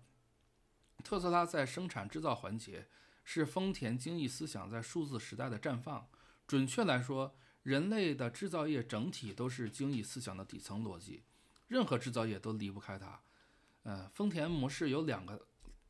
[1.03, 2.87] 特斯拉在生产制造环节
[3.23, 6.07] 是丰田精益思想在数字时代的绽放。
[6.45, 11.23] 准确来说，人类的制造业整体都是精益思想的底层逻辑，
[11.67, 13.21] 任何制造业都离不开它。
[13.83, 15.47] 呃，丰田模式有两个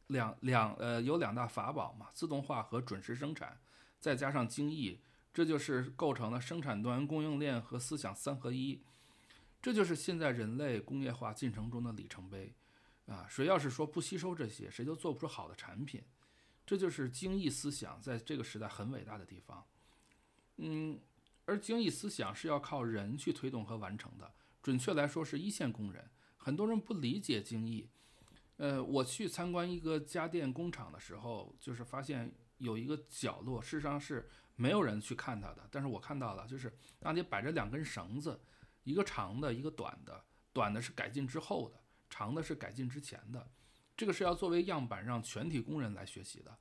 [0.07, 3.59] 两两呃有两大法宝嘛，自动化和准时生产，
[3.99, 4.99] 再加上精益，
[5.33, 8.81] 这就是构成了生产端、供应链和思想三合一。
[9.61, 12.53] 这就是现在人类工业化进程中的里程碑
[13.05, 13.27] 啊！
[13.29, 16.01] 谁要是说不吸收这些，谁就做不出好的产品。
[16.65, 19.63] 这就是精益思想在这个时代很伟大的地方。
[20.57, 20.99] 嗯，
[21.45, 24.31] 而精益思想是要靠人去推动和完成的。
[24.63, 26.09] 准确来说，是一线工人。
[26.43, 27.87] 很多人不理解精益。
[28.57, 35.67] 呃，我去参观一个家电工厂的时候，就是发现有一个角落，事实上是没有人去看它的。
[35.71, 38.41] 但是我看到了，就是那里摆着两根绳子，
[38.83, 40.25] 一个长的，一个短的。
[40.51, 43.51] 短的是改进之后的，长的是改进之前的。
[43.95, 46.57] 这个是要作为样板让全体工人来学习的。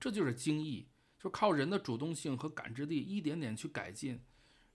[0.00, 0.88] 这就是精益。
[1.18, 4.20] 就靠人的主动性和感知力，一点点去改进。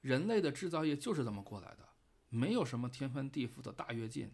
[0.02, 1.88] 人类的制造业就是这么过来的，
[2.28, 4.30] 没有什么天翻地覆的大跃进。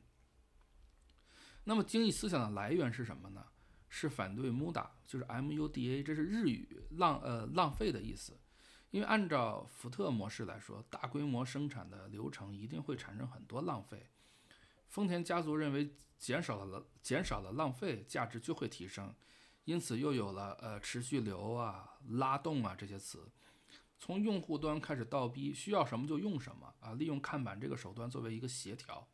[1.70, 3.46] 那么，精益思想的来源是什么呢？
[3.90, 8.36] 是反对 MUDA，就是 M-U-D-A，这是日语浪呃浪费的意思。
[8.90, 14.08] 因为按照福特模式来说，大规模生产的流程一定会产生很多浪费。
[14.88, 19.14] 丰田家族认为，减少了减少了浪费，价值就会提升。
[19.66, 23.30] 因此又有了呃持续流啊、拉动啊这些词，
[24.00, 29.08] 从用户端开始倒逼，需要什么就用什么啊，利用看板这个手段作为一个协调。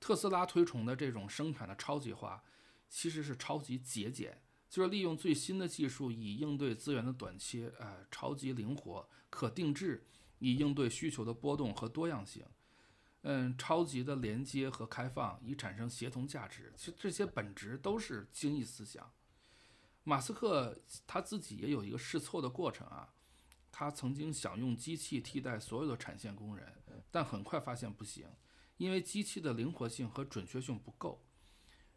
[0.00, 2.42] 特斯拉推崇的这种生产的超级化，
[2.88, 10.06] 其实是超级节俭，就是利用最新的技术以应对资源的短缺，呃，超级灵活、可定制，
[10.38, 12.44] 以应对需求的波动和多样性。
[13.22, 19.12] 嗯，超级的连接和开放，以产生协同价值，其实这些本质都是精益思想。
[20.04, 23.12] 马斯克他自己也有一个试错的过程啊，
[23.72, 26.72] 他曾经想用机器替代所有的产线工人，
[27.10, 28.28] 但很快发现不行，
[28.78, 31.22] 因为机器的灵活性和准确性不够。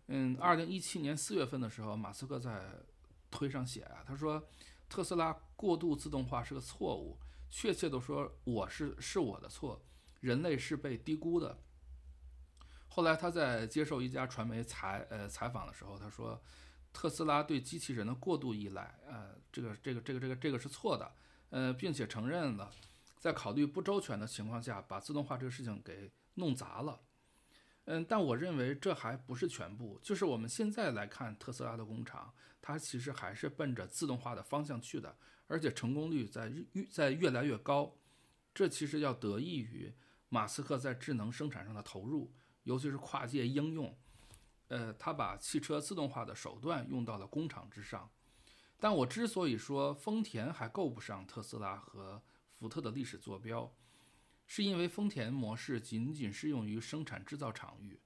[0.07, 2.83] 嗯，二零一七年四月份的时候，马斯克在
[3.29, 4.45] 推上写啊，他说
[4.89, 7.17] 特斯拉过度自动化是个错误，
[7.49, 9.81] 确切的说，我是是我的错，
[10.19, 11.57] 人类是被低估的。
[12.89, 16.41] 后来他在接受一家传媒采呃采访的时候，他说，
[16.91, 21.13] 特斯拉对机器人的过度依赖，呃，这个这个这个这个这个是错的，
[21.51, 22.69] 呃，并且承认了，
[23.17, 27.01] 在考虑不周全的情况下，把自动化这个事情给弄砸了。
[27.85, 35.17] 嗯，但我认为这还不是全部，就是我们现在来看特斯拉的工厂，它其实还是奔着自动化的方向去的，
[35.47, 37.95] 而且成功率在越在越来越高。
[38.53, 39.93] 这其实要得益于
[40.29, 42.31] 马斯克在智能生产上的投入。
[42.63, 43.97] 尤其是跨界应用，
[44.67, 48.07] 呃，他把汽车自动化的手段用到了工厂之上。
[48.79, 52.21] 但我之所以说丰田还够不上特斯拉和
[52.59, 53.73] 福特的历史坐标，
[54.53, 57.97] 是因为丰田模式仅仅适用于生产制造场域，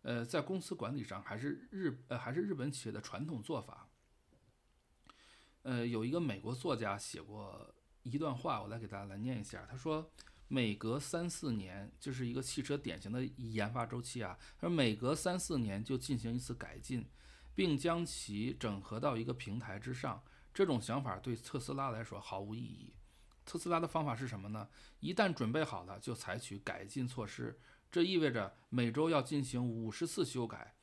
[0.00, 3.90] 呃，在公司管理上还是日呃还是日本企业的传统做法。
[5.60, 10.10] 呃，有一个美国作家写过一段话，我来给大家来念一下，他说。
[10.46, 14.38] 每隔三四年，就是一个汽车典型的研发周期啊。
[14.58, 17.04] 他说每隔三四年就进行一次改进，
[17.54, 20.22] 并将其整合到一个平台之上。
[20.52, 22.94] 这种想法对特斯拉来说毫无意义。
[23.44, 24.68] 特斯拉的方法是什么呢？
[25.00, 27.60] 一旦准备好了，就采取改进措施。
[27.90, 30.74] 这意味着每周要进行五十次修改，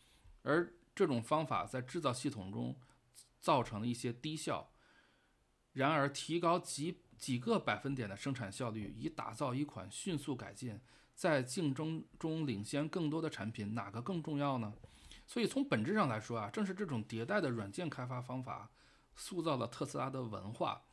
[0.43, 2.80] 而这种方法在制造系统中
[3.39, 4.71] 造成了一些低效。
[5.74, 10.80] 然而，提高几几个百分点的生产效率，以打造一款迅速改进、
[11.15, 14.74] 在竞争中领先更多的产品，哪个更重要呢？
[15.26, 18.69] 所以从本质上来说啊，正是这种迭代的软件开发方法，
[19.15, 20.84] 塑造了特斯拉的文化。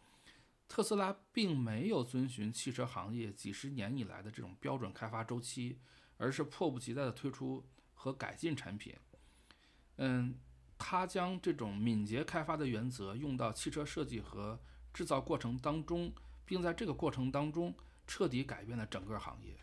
[0.68, 5.80] 特斯拉并没有遵循汽车行业几十年以来的这种标准开发周期，
[6.18, 8.94] 而是迫不及待地推出和改进产品。
[9.96, 10.38] 嗯，
[10.78, 14.60] 他将这种敏捷开发的原则用到汽车设计和。
[14.90, 16.12] 制造过程当中，
[16.44, 17.72] 并在这个过程当中
[18.04, 19.54] 彻底改变了整个行业。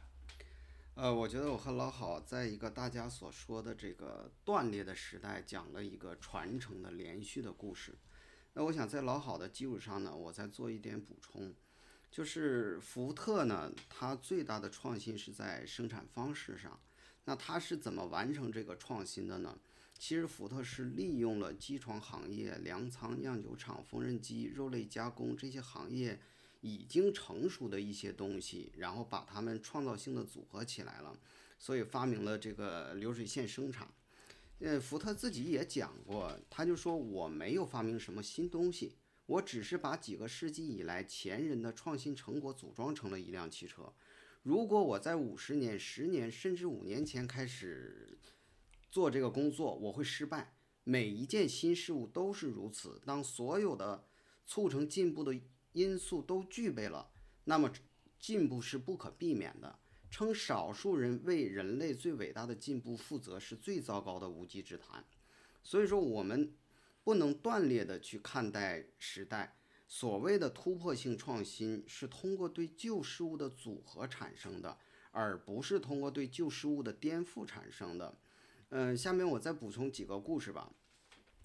[0.94, 7.98] 呃，我觉得我和老郝在一个大家所说的这个断裂的时代，讲了一个传承的连续的故事。
[8.58, 11.54] 那我想在老郝的基础上呢，我再做一点补充，
[12.10, 16.80] 就是福特呢，它最大的创新是在生产方式上。
[17.26, 19.60] 那它是怎么完成这个创新的呢？
[19.98, 26.18] 其实福特是利用了机床行业、粮仓、酿酒厂、缝纫机、肉类加工这些行业
[26.62, 31.18] 已经成熟的一些东西，然后把它们创造性的组合起来了，
[31.60, 33.88] 所以发明了这个流水线生产。
[34.60, 43.94] 呃，福特自己也讲过，他就说我没有发明什么新东西，我只是把几个世纪以来前人的创新成果组装成了一辆汽车。
[44.44, 48.18] 如果我在五十年、十年甚至五年前开始。
[48.92, 50.56] 做这个工作我会失败。
[50.86, 53.02] 每一件新事物都是如此。
[53.06, 54.08] 当所有的
[54.46, 55.38] 促成进步的
[55.74, 57.12] 因素都具备了，
[57.44, 57.70] 那么
[58.18, 59.80] 进步是不可避免的。
[60.16, 65.04] 称少数人为人类最伟大的进步负责是最糟糕的无稽之谈。
[65.62, 66.54] 所以说，我们
[67.04, 69.58] 不能断裂的去看待时代。
[69.90, 74.78] 所谓的突破性创新是通过对旧事物的组合产生的，
[75.12, 78.18] 而不是通过对旧事物的颠覆产生的。
[78.70, 80.72] 嗯，下面我再补充几个故事吧。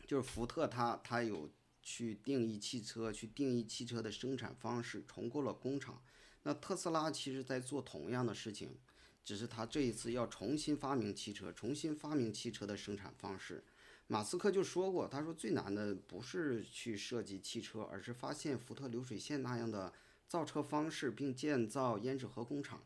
[0.07, 1.51] 就是福特，他他有
[1.83, 6.01] 去定义汽车，去定义汽车的生产方式，重构了工厂。
[6.43, 8.77] 那特斯拉其实在做同样的事情，
[9.25, 13.63] 只是他这一次要重新发明汽车，重新发明汽车的生产方式。
[14.07, 19.93] 马斯克就说过，他说最难的不是去设计汽车，而是发现福特流水线那样的
[20.27, 22.83] 造车方式，并建造胭脂盒工厂。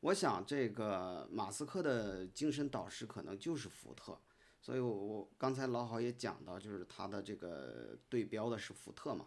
[0.00, 4.18] 我想，这个马斯克的精神导师可能就是福特，
[4.60, 9.26] 所以，我我刚才老郝也讲到，就是他的这个对标的是福特嘛。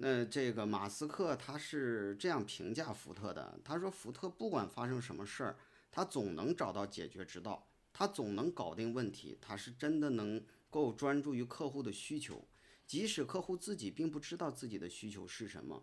[0.00, 5.56] 那这个马斯克他是这样评价福特的，他说福特不管发生什么事儿，
[5.90, 10.40] 他总能找到解决之道，他总能搞定问题，他是真的能
[10.70, 12.46] 够专注于客户的需求，
[12.86, 15.82] 即使客户自己并不知道自己的需求是什么。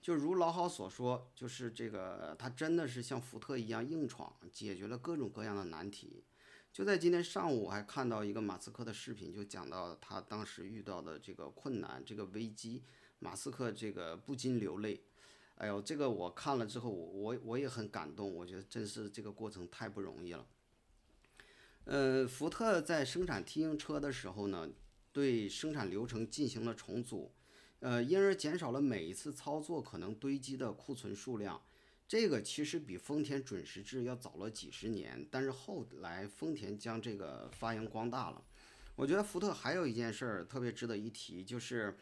[0.00, 6.22] 就如老郝所说，就是这个，他真的是像福特一样硬闯，解决了各种各样的难题。
[6.72, 12.84] 就在今天上午，我还看到一个马斯克的视频，就讲到他当时遇到的这个困难、这个危机，
[13.18, 15.02] 马斯克这个不禁流泪。
[15.56, 20.46] 哎呦，这个我看了之后，我我我也很感动，我觉得真是这个过程太不容易了。
[21.84, 24.68] 呃，福特在生产 T 型车的时候呢，
[25.12, 27.32] 对生产流程进行了重组。
[27.80, 31.62] 呃，因而减少了每一次操作可能堆积的库存数量，
[32.08, 38.42] 这个其实比丰田准时制要早了几十年，但是后来丰田将这个发扬光大了。
[38.94, 41.96] 我觉得福特还有一件事儿特别值得一提，就是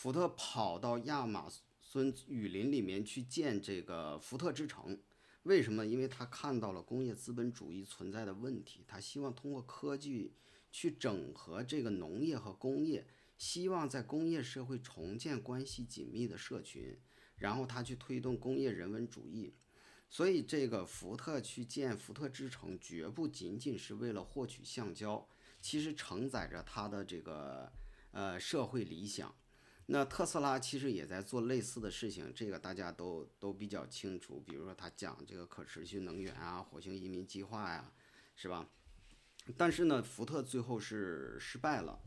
[0.00, 1.46] 福特跑到亚马
[1.78, 4.98] 孙雨林里面去建这个福特之城。
[5.42, 5.84] 为什么？
[5.84, 10.32] 因为他看到了工业资本主义存在的问题，他希望通过科技
[10.72, 16.98] 去整合这个农业和工业，希望在工业社会重建关系紧密的社群，
[17.36, 19.52] 然后他去推动工业人文主义。
[20.08, 25.28] 所以，这个福特去建福特之城，绝不仅仅是为了获取橡胶，
[25.60, 27.70] 其实承载着他的这个
[28.12, 29.34] 呃社会理想。
[29.92, 34.40] 那特斯拉其实也在做类似的事情，这个大家都都比较清楚。
[34.46, 37.92] 比如说，他讲这个可持续能源啊，火星移民计划呀，
[38.36, 38.70] 是吧？
[39.56, 41.98] 但是呢，福特最后是失败了。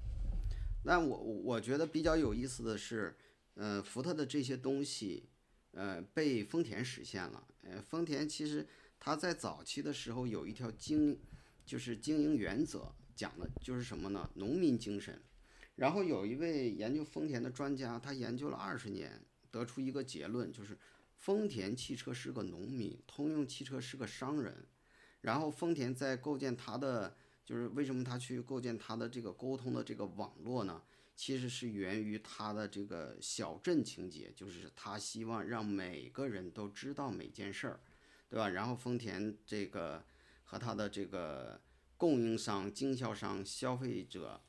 [0.86, 3.18] 那我我觉得比较有意思的是，
[3.56, 5.28] 呃，福特的这些东西，
[5.72, 7.46] 呃，被丰田实现了。
[7.64, 8.66] 呃，丰田其实
[8.98, 11.20] 它在早期的时候有一条经，
[11.66, 14.30] 就是经营原则，讲的就是什么呢？
[14.36, 15.22] 农民精神。
[15.76, 19.20] 然后有一位研究丰田的专家，他研究了二十年，
[19.50, 20.78] 得出一个结论，就是
[21.18, 24.68] 丰田汽车是个农民，通用汽车是个商人。
[25.22, 30.82] 然后丰田在构建它的，就是为什么他去构建它的这个沟通的这个网络呢？
[31.16, 37.80] 其实是源于他的这个小镇情节，就是他希望让每个人都知道每件事儿，
[38.28, 38.50] 对吧？
[38.50, 40.04] 然后丰田这个
[40.44, 41.62] 和他的这个
[41.98, 44.42] 供应商、经销商、消费者。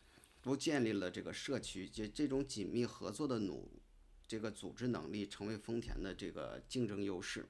[0.44, 3.80] 都建立了这个社区，这这种紧密合作的努，
[4.28, 7.48] 这个组织能力成为丰田的这个竞争优势。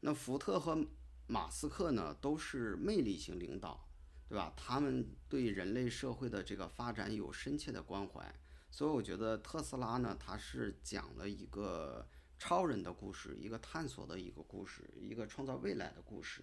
[0.00, 0.84] 那福特和
[1.28, 3.88] 马斯克呢，都是魅力型领导，
[4.28, 4.52] 对吧？
[4.56, 8.34] 他们对人类社会的这个发展有深切的关怀，
[8.72, 12.04] 所以我觉得特斯拉呢，它是讲了一个
[12.40, 16.42] 超人的故事，一个探索的一个故事，一个创造未来的故事。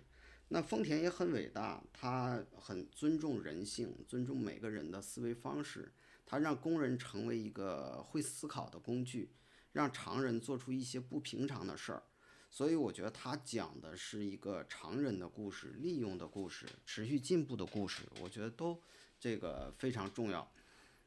[0.50, 5.92] 那丰田也很伟大，他很尊重人性，尊重每个人的思维方式。
[6.26, 9.32] 他让工人成为一个会思考的工具，
[9.72, 12.04] 让常人做出一些不平常的事儿。
[12.50, 18.04] 所以我觉得他讲的是一个常人的故事，利用的故事，持续进步的故事。
[18.22, 18.82] 我觉得都
[19.20, 20.50] 这个非常重要。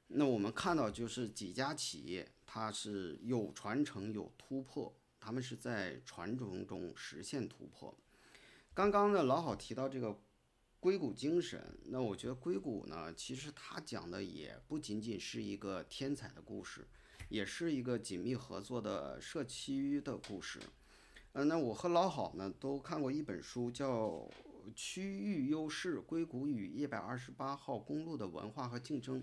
[0.08, 7.94] 那我们看到就是几家企业，它是有传承有突破，他们是在传承中实现突破。
[8.72, 10.16] 刚刚呢，老好提到这个
[10.78, 16.86] 硅谷精神，那我觉得硅谷呢，其实他讲的也不仅仅是一个天才的故事，
[17.28, 20.60] 也是一个紧密合作的社区的故事。
[21.32, 24.08] 呃，那我和老好呢都看过一本书，叫
[24.74, 29.20] 《区域优势：硅谷与一百二十八号公路的文化和竞争》。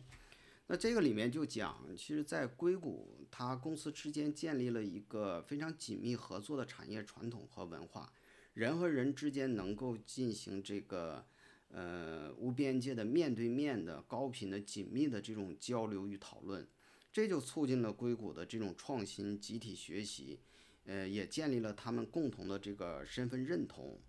[0.68, 8.12] 那这个里面就讲，其实，在硅谷，它公司之间建立了一个非常紧密合作的产业传统和文化。
[8.58, 11.24] 人和人之间能够进行这个，
[11.68, 16.68] 呃，无边界的面对面的高频的紧密的这种交流与讨论，
[17.14, 20.40] 这就促进了硅谷的这种创新集体学习，
[20.86, 24.00] 呃，也建立了他们共同的这个身份认同，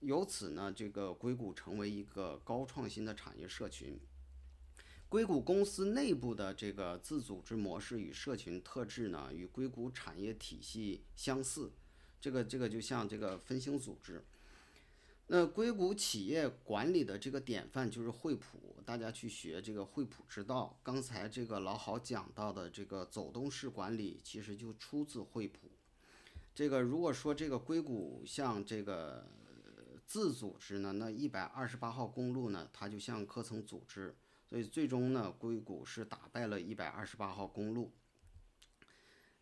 [0.00, 4.00] 由此呢，这个硅谷成为一个高创新的产业社群。
[5.10, 11.70] 硅谷公司内部的这个自组织模式与社群特质呢，与硅谷产业体系相似。
[12.20, 14.24] 这个这个就像这个分星组织，
[15.28, 20.78] 那硅谷企业管理的这个典范就是惠普，大家去学这个惠普之道。
[20.82, 25.70] 刚才这个老郝讲到的这个走动式管理，其实就出自惠普。
[26.54, 29.24] 这个如果说这个硅谷像这个
[30.06, 34.16] 自组织呢，那一百二十八号公路呢，它就像科层组织，
[34.48, 37.92] 所以最终呢，硅谷是打败了一百二十八号公路。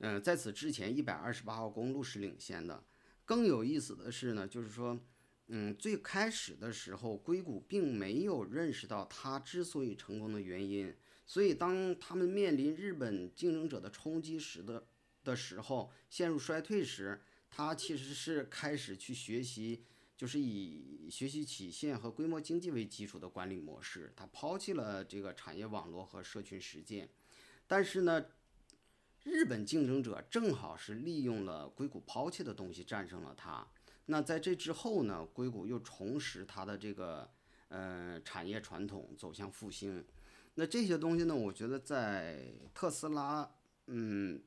[0.00, 2.84] 嗯，在此之前，一百二十八号公路是领先的。
[3.24, 5.00] 更有意思的是呢，就是说，
[5.46, 10.94] 嗯，最开始的时候，硅谷并没有认识到它之所以成功的原因。
[11.24, 14.86] 所以，当他们面临日本竞争者的冲击时的
[15.24, 19.82] 的时候，陷入衰退时，它其实是开始去学习，
[20.14, 24.12] 就是以学习曲线和规模经济为基础的管理模式。
[24.14, 27.08] 它抛弃了这个产业网络和社群实践，
[27.66, 28.26] 但是呢。
[29.26, 33.66] 日本竞争者正好是利用了硅谷抛弃的东西战胜了它。
[34.04, 37.28] 那在这之后呢，硅谷又重拾它的这个
[37.66, 40.04] 呃产业传统，走向复兴。
[40.54, 43.50] 那这些东西呢，我觉得在特斯拉，
[43.86, 44.40] 嗯，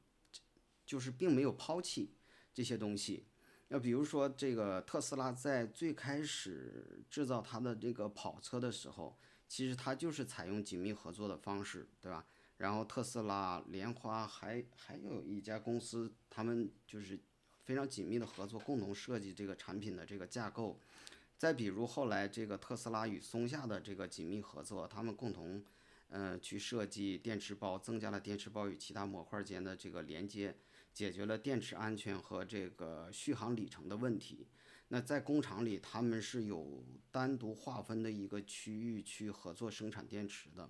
[0.85, 2.15] 就是并没有抛弃
[2.53, 3.25] 这些东西。
[3.67, 12.25] 那比如说这个特斯拉在最开始制造它的这个跑车的时候，其实它就是采用紧密合作的方式，对吧？
[12.59, 17.17] 然后特斯拉、莲花还还有一家公司，他们就是
[17.63, 20.77] 非常紧密的合作，共同设计这个产品的这个架构。
[21.37, 25.63] 再比如后来这个特斯拉与松下的这个紧密合作，他们共同
[26.09, 30.53] 呃，去设计电池包，增加了电池包与其他模块间的这个连接，
[30.93, 34.45] 解决了电池安全和这个续航里程的问题。
[34.89, 40.69] 那在工厂里，他们是有单独划分的一个区域去合作生产电池的。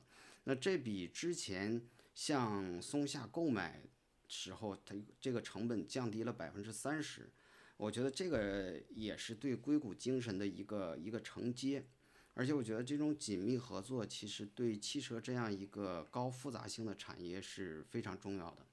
[0.50, 1.80] 那这比之前
[2.16, 3.84] 向松下购买
[4.28, 7.32] 时候，它这个成本降低了百分之三十。
[7.78, 11.86] 我觉得这个也是对硅谷精神的一个一个承接。
[12.34, 18.66] 而且我觉得这种紧密合作，其实对汽车这样一个高复杂性的产业是非常重要的。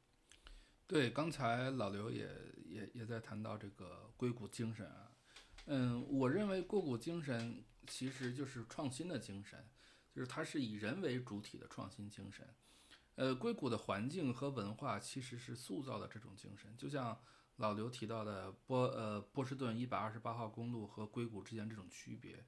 [0.87, 2.27] 对，刚才老刘也
[2.65, 5.13] 也也在谈到这个硅谷精神啊。
[5.67, 9.63] 嗯，我认为硅谷精神其实就是创新的精神，
[10.17, 12.49] 就是它是以人为主体的创新精神。
[13.17, 16.75] 呃，硅谷的环境和文化其实是塑造了这种精神。
[16.79, 17.21] 就像
[17.57, 22.43] 老刘提到的波呃波士顿一百二十八号公路和硅谷之间这种区别。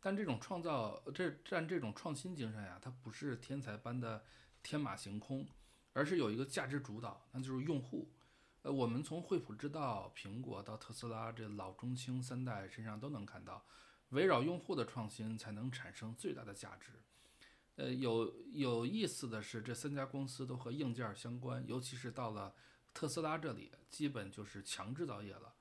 [0.00, 4.24] 但这种创造，这但这种创新精神呀，它不是天才般的
[4.60, 5.46] 天马行空，
[5.92, 8.12] 而是有一个价值主导，那就是用户。
[8.62, 13.64] 呃，我们从惠普知道、苹果到特斯拉这老中青三代身上都能看到，
[14.08, 17.03] 围绕用户的创新才能产生最大的价值。
[17.76, 22.54] 呃，有有意思的是，这三家公司都和硬件相关，尤其是到了
[22.92, 25.54] 特斯拉这里，基本就是强制造业了。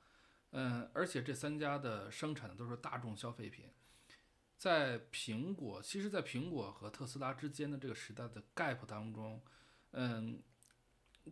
[0.52, 3.66] 嗯，而且这三家的生产的都是大众消费品。
[4.56, 9.42] 在苹果，其实，在苹果和特斯拉之间的这个时代的 gap 当中，
[9.92, 10.40] 嗯，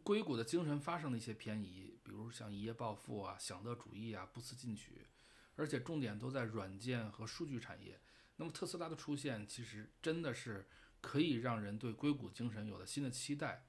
[0.04, 5.08] 硅谷的精神发生了一些偏移，比如像一夜暴富啊、享乐主义啊、不思进取，
[5.56, 8.02] 而且重点都在软件和数据产业。
[8.42, 10.68] 那么特斯拉的出现，其实真的是
[11.00, 13.68] 可以让人对硅谷精神有了新的期待。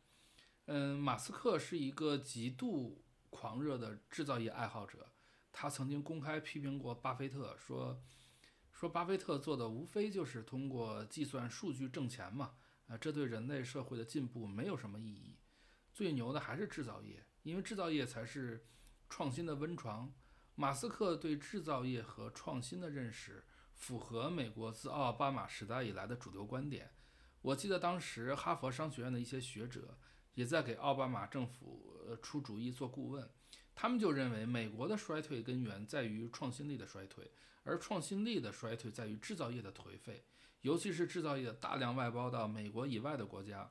[0.64, 5.12] 嗯，马斯克是一个极度狂热的制造业爱好者，
[5.52, 8.02] 他曾经公开批评过巴菲特，说。
[8.72, 12.54] 说巴菲特做的无非就是通过计算数据挣钱嘛，
[12.86, 15.36] 啊，这对人类社会的进步没有什么意义。
[15.92, 18.66] 最牛的还是制造业，因为制造业才是
[19.10, 20.10] 创新的温床。
[20.54, 23.44] 马斯克对制造业和创新的认识
[23.82, 26.88] 符合美国自奥巴马时代以来的主流观点。
[27.40, 29.98] 我记得当时哈佛商学院的一些学者
[30.34, 33.28] 也在给奥巴马政府出主意做顾问，
[33.74, 37.28] 他们就认为美国的衰退根源在于创新力的衰退。
[37.64, 40.24] 而创新力的衰退在于制造业的颓废，
[40.60, 43.68] 尤其是制造业大量外包到美国以外的国家，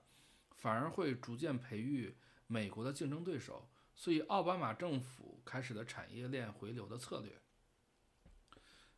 [0.57, 2.14] 反而会逐渐培育
[2.47, 3.70] 美国的竞争对手。
[3.95, 7.41] 所以，奥巴马政府开始的产业链回流的策略。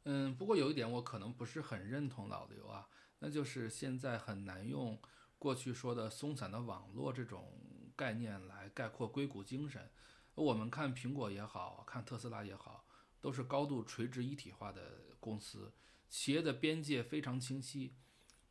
[0.03, 2.87] 嗯，不过有一点我可能不是很认同老刘啊，
[3.19, 5.01] 那就是现在很难用
[5.37, 7.59] 过去说的松散的网络这种
[7.95, 9.89] 概念来概括硅谷精神。
[10.35, 12.85] 我们看苹果也好看特斯拉也好。
[13.21, 14.81] 都是高度垂直一体化的
[15.17, 15.71] 公司，
[16.09, 17.95] 企业的边界非常清晰。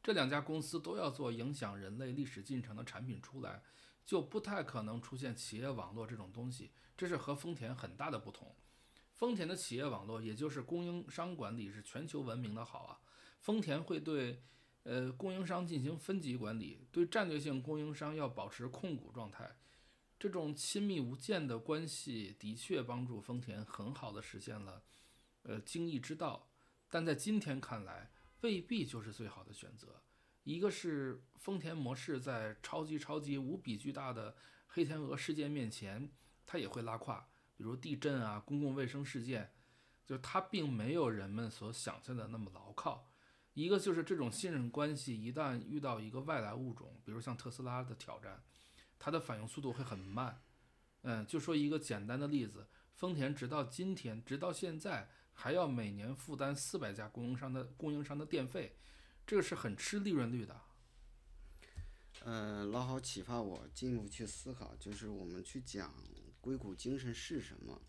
[0.03, 3.63] 这两家公司都要做影响人类历史进程的产品出来，
[4.07, 6.73] 就不太可能出现企业网络这种东西。
[6.97, 8.57] 这是和丰田很大的不同。
[9.23, 12.99] 丰田的企业网络，也就是供应商管理，是全球闻名的好啊。
[13.39, 14.43] 丰田会对
[14.83, 19.57] 呃供应商进行分级管理，对战略性供应商要保持控股状态。
[20.19, 24.83] 这种亲密无间的关系的确帮助丰田很好的实现了，
[25.45, 26.49] 呃，精益之道。
[26.91, 28.11] 但在今天看来，
[28.41, 30.03] 未必就是最好的选择。
[30.43, 34.35] 一个是丰田模式在超级超级无比巨大的
[34.67, 36.11] 黑天鹅事件面前，
[36.45, 37.29] 它也会拉胯，
[37.63, 39.53] 比如地震啊、公共卫生事件，
[40.05, 43.09] 就它并没有人们所想象的那么牢靠。
[43.55, 48.43] 一个就是这种信任关系一旦遇到一个外来物种，比如像特斯拉的挑战。
[48.99, 50.43] 它的反应速度会很慢，
[51.03, 58.77] 嗯，就说一个简单的例子，丰田直到今天，直到现在还要每年负担四百家供应商的供应商的电费，
[59.25, 60.61] 这个是很吃利润率的。
[62.25, 65.95] 嗯，老好启发我进一步去思考，就是我们去讲
[66.43, 67.81] 硅谷精神是什么？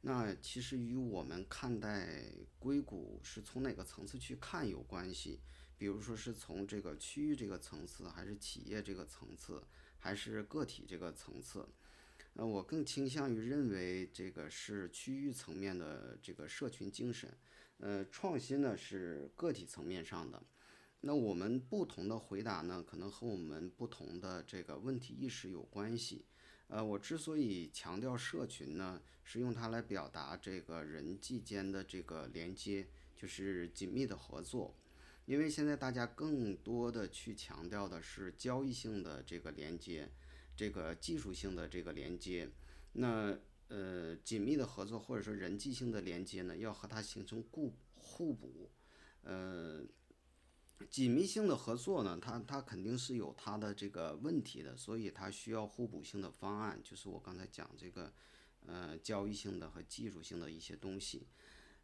[0.00, 2.24] 那其实与我们看待
[2.58, 5.38] 硅谷是从哪个层次去看有关系，
[5.76, 9.62] 比如说是从这个区域这个层次，还是企业这个层次？
[9.98, 11.68] 还是个体这个层次，
[12.32, 17.30] 呃，我更倾向于认为这个是区域层面的这个社群精神，
[17.76, 20.42] 呃，创新呢是个体层面上的。
[21.02, 26.24] 那我们不同的回答呢，可能和我们不同的这个问题意识有关系。
[26.70, 34.74] 呃，我之所以强调社群呢，是用它来表达这个人际间的这个连接，就是紧密的合作。
[35.26, 40.08] 因为现在大家更多的去强调的是交易性的这个连接，
[40.56, 42.48] 这个技术性的这个连接，
[42.92, 43.36] 那
[43.68, 48.70] 呃紧密的合作或者说人际性的连接呢，要和它形成互互补，
[49.22, 49.84] 呃，
[50.88, 58.12] 紧密性的合作呢，它它肯定是有它的这个问题的，所以它需要互补性的方案，就是我刚才讲这个，
[58.66, 61.26] 呃，交易性的和技术性的一些东西。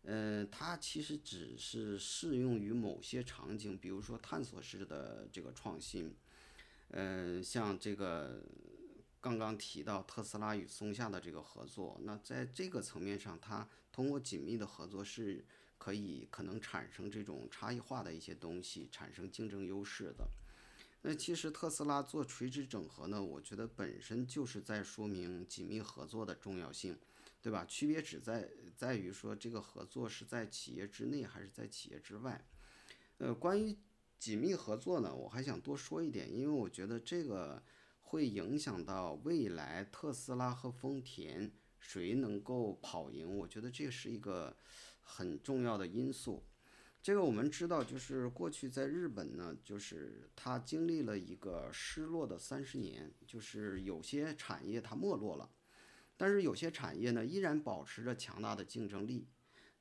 [0.03, 6.15] 呃，它其实只是适用于某些场景，比如说探索式的这个创新。
[6.91, 8.41] 嗯，像这个
[9.21, 15.45] 刚刚提到特斯拉与松下的这个合作，那在这个层面上，它通过紧密的合作是
[15.79, 20.29] 可以可能产生这种差异化的一些东西，产生竞争优势的。
[21.03, 26.99] 那其实特斯拉做垂直整合呢，我觉得本身就是在说明紧密合作的重要性，
[27.41, 27.65] 对吧？
[27.65, 32.45] 区别只在在于说这个合作是在企业之内还是在企业之外。
[33.19, 33.77] 呃，关于
[34.19, 37.63] 紧密合作呢，我还想多说一点，因为我觉得这个
[38.01, 43.33] 会影响到未来特斯拉和丰田谁能够跑赢。
[43.37, 44.57] 我觉得这是一个
[45.07, 46.45] 很重要的因素。
[47.01, 55.49] 这个我们知道，就是过去在日本呢，就是它经历了一个失落的三十年，就是有些产业它没落了，
[56.17, 59.29] 但是有些产业呢依然保持着强大的竞争力。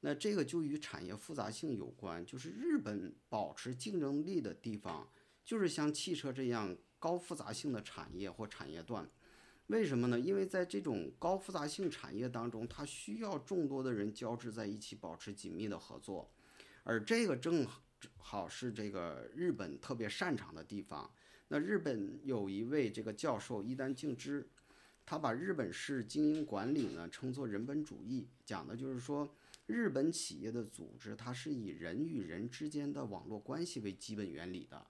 [0.01, 5.09] 那这个就与产业复杂性有关，就是日本保持竞争力的地方，
[5.43, 9.09] 就是像汽车这样高复杂性的产业或产业段。
[9.67, 10.19] 为什么呢？
[10.19, 16.31] 因为在这种高复杂性产业当中，它需要众多的人交织在一起，保持紧密的合作，
[16.83, 17.65] 而这个正
[18.17, 21.11] 好是这个日本特别擅长的地方。
[21.47, 24.47] 那日本有一位这个教授伊丹敬之，
[25.05, 29.35] 他把日本式经营管理呢称作人本主义，讲的就是说。
[29.67, 34.85] 日本企业的组织，它是以人与人之间的网络关系为基本原理的。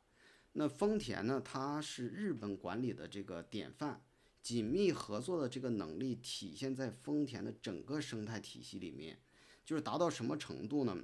[0.52, 4.02] 那丰田呢，它是日本管理的这个典范，
[4.46, 9.18] 紧密合作的这个能力体现在丰田的整个生态体系里面，
[9.66, 10.96] 就是达到什么程度呢？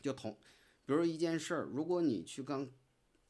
[0.00, 0.38] 就同，
[0.86, 2.70] 比如一件事儿，如果你去刚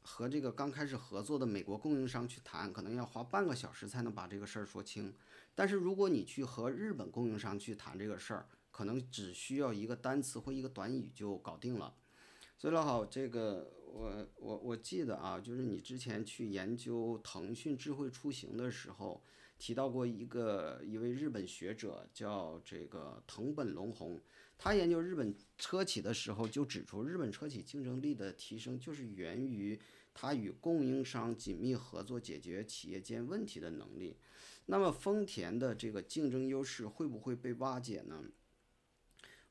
[0.03, 5.11] 和这个刚开始合作的美国供应商去谈，可能要花半个小时才能把这个事儿说清。
[5.55, 11.95] 但是如果你去和日本供应商去谈这个事儿，可能只需要一个单词或一个短语就搞定了，
[12.59, 19.21] 所以老好，这个我我我记得啊，就是你之前去研究腾讯智慧出行的时候，
[19.59, 24.19] 提到过一个一位日本学者叫这个藤本龙宏，
[24.57, 29.77] 他研究日本车企的时候就指出，日本车企竞争力的提升就是源于
[30.13, 34.17] 它与供应商紧密合作解决企业间问题的能力。
[34.67, 38.23] 那么丰田的这个竞争优势会不会被瓦解呢？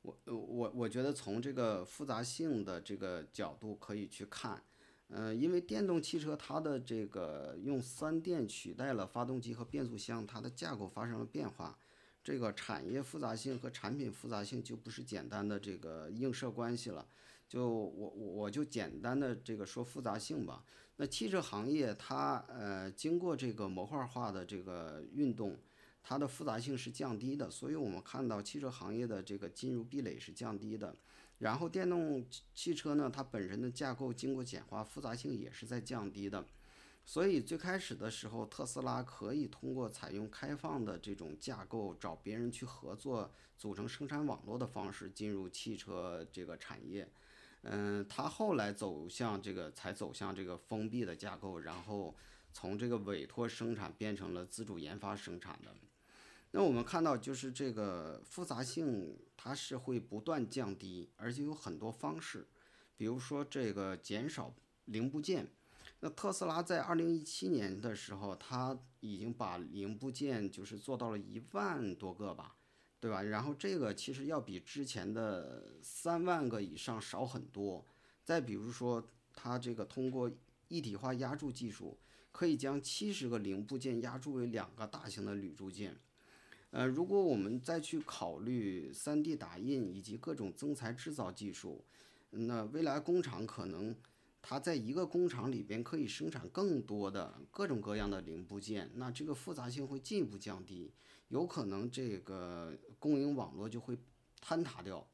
[0.02, 4.62] 我我我觉得从这个复杂性的这个角度可以去看，
[5.08, 11.78] 嗯，因为电动汽车它的这个用三电取代了发动机和变速箱，它的架构发生了变化，
[12.24, 17.06] 这个产业复杂性和产品复杂性就不是简单的这个映射关系了。
[17.46, 20.64] 就我我我就简单的这个说复杂性吧。
[20.96, 25.58] 那汽车行业它呃经过这个模块化的这个运动。
[26.02, 30.96] 它的复杂性是降低的，所以我们看到汽车行业的这个进入壁垒是降低的。
[31.38, 36.44] 然后电动汽车呢，它本身的架构经过简化，复杂性也是在降低的。
[37.06, 47.08] 所以最开始的时候，特斯拉可以通过采用开放的这种架构，找别人去合作，组成生产网络的方式进入汽车这个产业。
[47.62, 52.14] 嗯，它后来走向这个，才走向这个封闭的架构，然后
[52.52, 55.74] 从这个委托生产变成了自主研发生产的。
[56.52, 62.48] 那我们看到，就是这个复杂性，它是会不断降低，而且有很多方式，
[62.96, 64.54] 比如说这个减少
[64.86, 65.52] 零部件。
[66.00, 72.56] 那特斯拉在二零一七年的时候，它已经把零部件就是做到了一万多个吧，
[72.98, 73.22] 对吧？
[73.22, 77.84] 然后这个其实要比之前的三万个以上少很多。
[78.24, 80.30] 再比如说，它这个通过
[80.68, 81.98] 一体化压铸技术，
[82.32, 86.00] 可以将七十个零部件压铸为两个大型的铝铸件。
[86.70, 91.84] 呃，如果我们再去考虑 3D 打印以及各种增材制造技术，
[92.30, 93.94] 那未来工厂可能
[94.40, 100.92] 它在一个工厂里边可以生产更多的各种各样的零部件，那这个复杂性会进一步降低，
[101.28, 103.98] 有可能这个供应网络就会
[104.40, 105.04] 坍塌掉。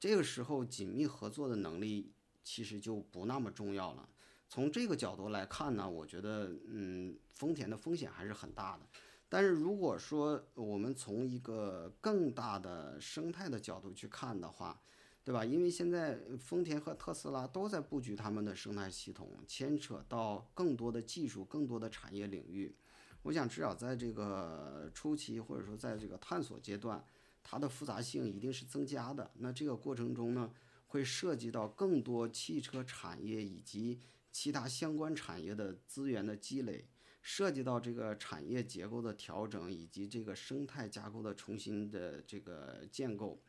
[0.00, 2.10] 这个时候，紧密合作的能力
[2.42, 4.08] 其实就不那么重要了。
[4.48, 8.86] 从这个角度来看呢，我觉得，嗯，丰田的风险还是很大的。
[9.32, 14.78] 但是如果说我们从一个更大的生态的角度去看的话，
[15.24, 15.42] 对吧？
[15.42, 22.76] 因为现在丰田和特斯拉都在布局他们的生态系统，牵扯到更多的技术、更多的产业领域。
[23.22, 27.02] 我想至少在这个初期，或者说在这个探索阶段，
[27.42, 29.30] 它的复杂性一定是增加的。
[29.38, 30.52] 那这个过程中呢，
[30.88, 33.98] 会涉及到更多汽车产业以及
[34.30, 36.86] 其他相关产业的资源的积累，
[37.22, 43.40] 涉及到这个产业结构的调整以及这个生态架构的重新的这个建构。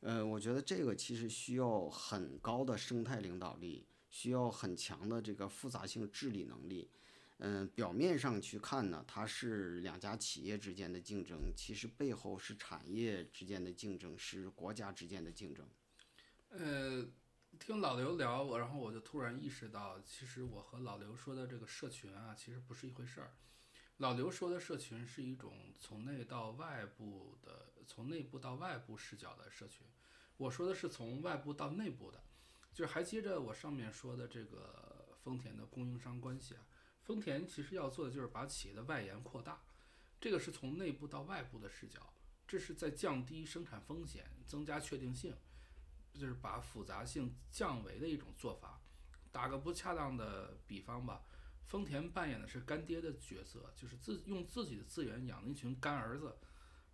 [0.00, 6.88] 呃，我觉得这个其实需要很高的生态领导力，需要很强的这个复杂性治理能力。
[7.38, 15.64] 嗯，表面上去看呢，它是两家企业之间的竞争，其实背后是产业之间的竞争，是国家之间的竞争。
[17.68, 23.34] 呃，听老刘聊，我然后我就突然意识到，其实我和老刘说的这个社群啊，其实不是一回事儿。
[23.98, 29.86] 老刘说的社群是一种从内到外部的，从内部到外部视角的社群。
[30.38, 32.24] 我说的是从外部到内部的，
[32.72, 36.62] 就是还接着我上面说的这个丰田的供应商关系啊。
[37.02, 39.60] 丰田其实要做的就是把企业的外延扩大，
[40.18, 42.14] 这个是从内部到外部的视角，
[42.46, 45.36] 这是在降低生产风险、增加确定性。
[46.14, 48.80] 就是把复杂性降维的一种做法。
[49.30, 51.22] 打个不恰当的比方吧，
[51.66, 56.36] 丰田扮演的是干爹的角色，就是自用自己的资源养了一群干儿子。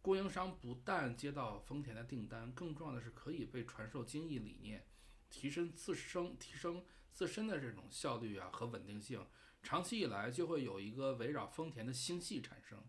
[0.02, 4.86] 供应商不但接到丰田的订单，更重要的是可以被传授精益理念，
[5.30, 9.26] 提升自身提升自身的这种效率啊和稳定性。
[9.62, 12.84] 长期以来就会有一个围绕丰田的星系产生。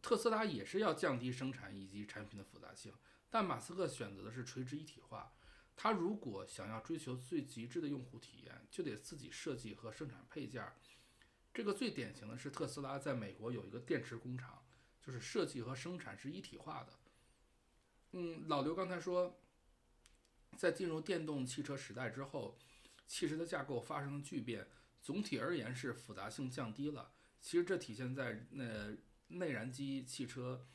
[0.00, 2.94] 特斯拉也是要降低生产以及产品的复杂性。
[3.28, 5.34] 但马斯克选择的是垂直一体化，
[5.74, 10.64] 他如果想要追求最极致的用户体验，就得自己设计和生产配件。
[11.52, 14.64] 这个最典型的是特斯拉在美国有一个电池工厂，
[15.02, 16.92] 就是设计和生产是一体化的。
[18.12, 19.38] 嗯，老刘刚才说，
[20.56, 22.56] 在进入电动汽车时代之后，
[23.06, 24.66] 汽车的架构发生了巨变，
[25.02, 27.12] 总体而言是复杂性降低了。
[27.40, 28.96] 其实这体现在那
[29.28, 30.66] 内燃机汽车。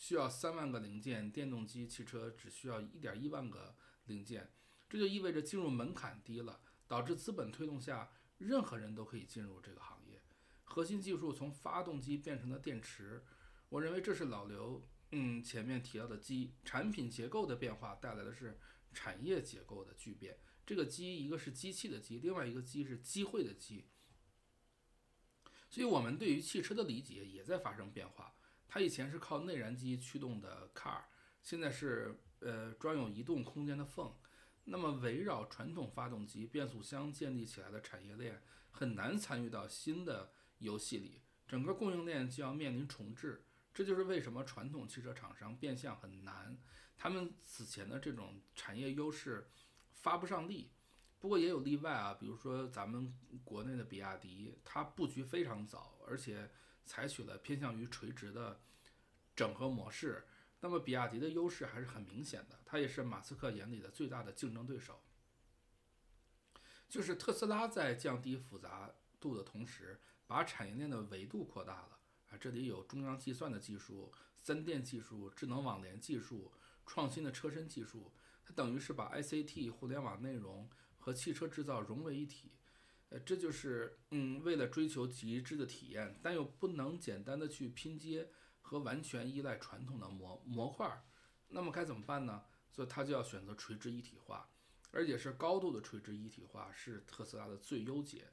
[0.00, 3.76] 需要三万个零件，电动机汽车只需要一点一万个
[4.06, 4.50] 零件，
[4.88, 10.22] 这就意味着进入门槛低了，导致资本推动下，任何人都可以进入这个行业。
[10.64, 13.22] 核心技术从发动机变成了电池，
[13.68, 18.58] 我认为这是老刘嗯前面提到的机产品结构的变化带来的是
[18.94, 20.38] 产业结构的巨变。
[20.64, 23.90] 这个机一个是机器的机，另外一个机是机会的机。
[25.68, 28.34] 所以我们对于汽车的理解也在发生变化。
[28.72, 31.02] 它以前是靠内燃机驱动的 car，
[31.42, 34.14] 现在是呃装有移动空间的缝。
[34.62, 38.40] 那么围绕传统发动机、变速箱建立起来的产业链
[38.70, 43.44] 很难参与到新的游戏里，整个供应链就要面临重置。
[43.74, 46.56] 这就是为什么传统汽车厂商变相很难，
[46.96, 49.50] 他们此前的这种产业优势
[49.90, 50.70] 发不上力。
[51.18, 53.12] 不过也有例外啊，比如说咱们
[53.42, 56.48] 国内的比亚迪，它布局非常早，而且。
[56.90, 58.60] 采取了偏向于垂直的
[59.36, 60.26] 整合模式，
[60.58, 65.00] 那么比亚迪的优势还是很明显的，它也是马斯克眼里的最大的竞争对手。
[66.88, 76.50] 就是特斯拉在降低复杂度的同时，把产业链的维度扩大了啊，这里有中央计算的技术、三电技术、智能网联技术、
[76.84, 78.12] 创新的车身技术，
[78.44, 80.68] 它等于是把 ICT、互联网内容
[80.98, 82.50] 和汽车制造融为一体。
[83.10, 88.30] 呃，这就是嗯，为了追求极致的体验，但又不能简单的去拼接
[88.60, 91.04] 和完全依赖传统的模模块，
[91.48, 92.44] 那么该怎么办呢？
[92.70, 94.48] 所以它就要选择垂直一体化，
[94.92, 98.28] 而且是高度的垂直一体化，是特斯拉的最优解。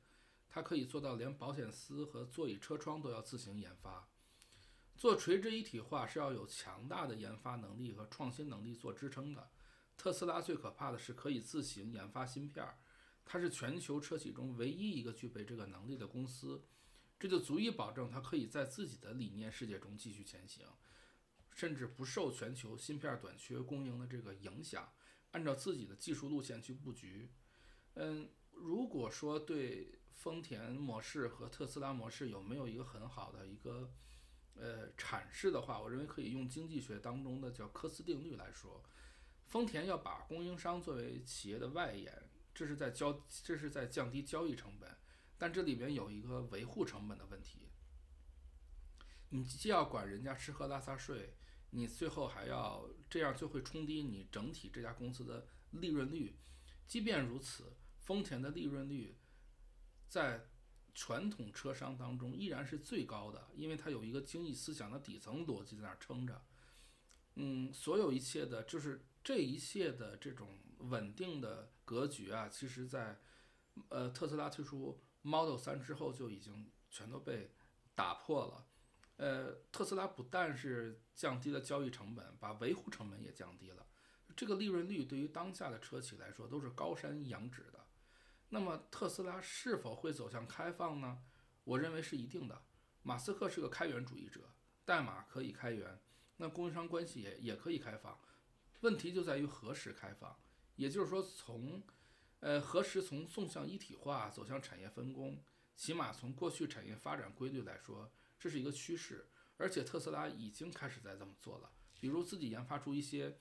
[0.48, 4.08] 它可以做到连保险丝和座椅车窗都要自行研发。
[4.96, 9.50] 做垂直一体化是要有强大的研发能力和创新能力做支撑的。
[9.96, 12.78] 特斯拉最可怕的是可以自行研发芯片儿。
[13.30, 16.64] 它是全球车企中唯一一个具备这个能力的公司，
[17.20, 20.66] 这就足以保证它可以在自己的理念世界中继续前行，
[21.54, 24.94] 甚至不受全球芯片短缺供应的这个影响，
[25.32, 27.30] 按照自己的技术路线去布局。
[27.96, 33.92] 嗯，如果说对丰田模式和特斯拉模式有没有一个很好的一个
[34.56, 38.82] 呃阐释的话，我认为可以用经济学当中的叫科斯定律来说，
[39.48, 42.27] 丰田要把供应商作为企业的外延。
[42.58, 44.98] 这是在交，这是在降低交易成本，
[45.38, 47.70] 但这里边有一个维护成本的问题。
[49.30, 51.36] 你既要管人家吃喝拉撒睡，
[51.70, 56.36] 你最后还要这样，就会冲低你整体这家公司的利润率。
[56.88, 59.20] 即便如此，丰田的利润率
[60.08, 60.48] 在
[60.96, 66.44] 传统车商当中依然是最高的，因为它有一个精益思想的底层逻辑在那儿撑着。
[67.36, 71.72] 嗯，所有一切的，就是这一切的这种稳定的。
[71.88, 73.18] 格局啊，其实，在
[73.88, 77.56] 呃特斯拉推出 Model 3之后就已经全都被
[77.96, 78.68] 打破了。
[79.16, 83.88] 呃，特斯拉不但是降低了交易成本，把维护成本也降低了。
[84.36, 87.88] 这个利润率对于当下的车企来说都是高山仰止的。
[88.50, 91.24] 那么特斯拉是否会走向开放呢？
[91.64, 92.62] 我认为是一定的。
[93.02, 94.42] 马斯克是个开源主义者，
[94.84, 96.02] 代码可以开源，
[96.36, 98.20] 那供应商关系也也可以开放。
[98.82, 100.38] 问题就在于何时开放，
[100.78, 101.84] 也就是说从，
[102.40, 105.44] 呃何时从纵向一体化走向产业分工。
[105.76, 111.70] 起码从过去产业发展规律来说，这是一个趋势，而且特斯拉已经开始在这么做了。
[112.00, 113.38] 比如自己研发出一些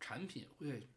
[0.00, 0.88] 产品，会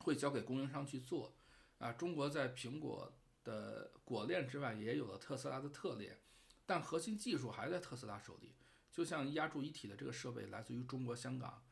[0.00, 1.34] 会交给供应商去做。
[1.78, 3.10] 啊，中国在苹果
[3.44, 6.20] 的果链之外也有了特斯拉的特链，
[6.66, 8.54] 但核心技术还在特斯拉手里。
[8.92, 11.64] 就像压铸一体的这个设备来自于中国香港，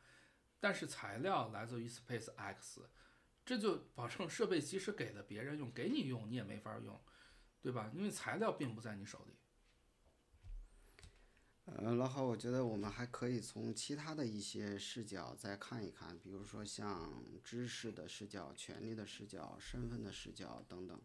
[0.59, 2.89] 但是材料来自于 Space X，
[3.49, 7.01] 这就保证设备即使给了别人用，给你用你也没法用。
[7.63, 7.91] 对吧？
[7.95, 9.33] 因为材料并不在你手里。
[11.65, 21.01] 呃，老好，我觉得我们还可以从其他的一些视角再看一看，比如说像知识的视角、权力的视角、身份的视角等等。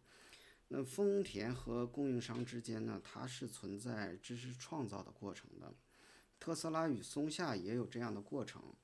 [0.69, 5.75] 那丰田和供应商之间呢，它是存在知识创造的过程的。
[6.39, 8.77] 特斯拉与松下也有这样的过程，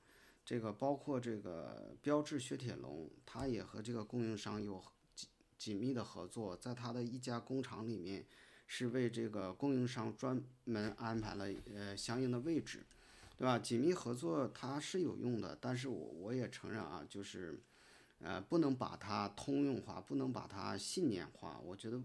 [0.51, 4.83] 这个包括这个标致雪铁龙，它也和这个供应商有。
[5.15, 8.25] 紧紧密的合作，在它的一家工厂里面，
[8.67, 12.83] 是为这个供应商专门安排了呃相应的位置，
[13.37, 13.57] 对吧？
[13.57, 17.57] 紧密合作它是有用的，但是我我也承认啊，就是，
[18.19, 21.61] 呃，不能把它通用化，不能把它信念化。
[21.63, 21.97] 我觉得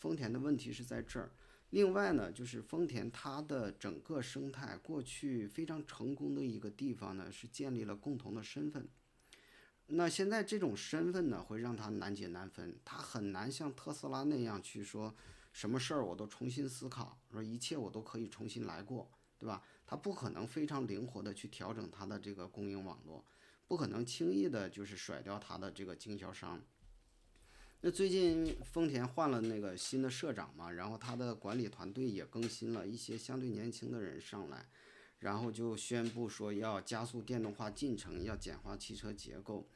[0.00, 1.30] 丰田的问题是在这儿。
[1.74, 8.88] 另外呢，就是丰田它的整个生态过去非常成功的一个地方呢，是建立了共同的身份。
[9.88, 15.12] 那现在这种身份呢，会让他难解难分，他很难像特斯拉那样去说，
[15.52, 19.60] 什么事儿我都重新思考，说一切我都可以重新来过，对吧？
[19.84, 23.24] 他不可能非常灵活的去调整他的这个供应网络，
[23.66, 26.62] 不可能轻易的就是甩掉他的这个经销商。
[27.86, 34.66] 那最近丰田换了那个新的社长嘛，然后他的管理团队也更新了一些相对年轻的人上来。
[35.18, 39.68] 然后就宣布说要加速电动化进程，要简化汽车结构。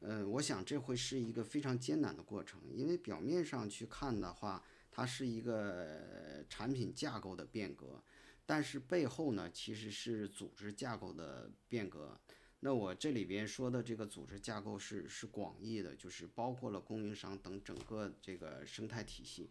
[0.00, 8.02] 嗯，我想这会是一个非常艰难的过程，因为表面上去看的话，它是一个产品架构的变革，
[8.44, 12.18] 但是背后呢，其实是组织架构的变革。
[12.66, 19.50] 那我这里边说的这个组织架构是是广义的，就是包括了供应商等整个这个生态体系。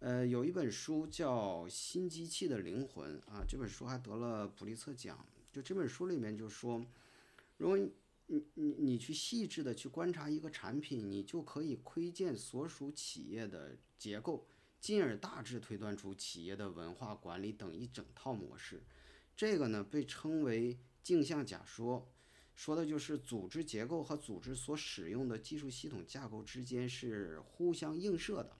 [0.00, 5.24] 呃，有一本书叫《新机器的灵魂》啊，这本书还得了普利策奖。
[5.52, 6.84] 就这本书里面就说，
[7.56, 7.92] 如果你
[8.26, 14.44] 你你去细致的去观察一个产品，你就可以窥见所属企业的结构，
[14.80, 18.82] 进而大致推断出企业的文化管理等一整套模式。
[19.36, 22.10] 这个呢被称为镜像假说，
[22.54, 28.56] 说的就是组织结构和组织所使用的技术系统架构之间是互相映射的。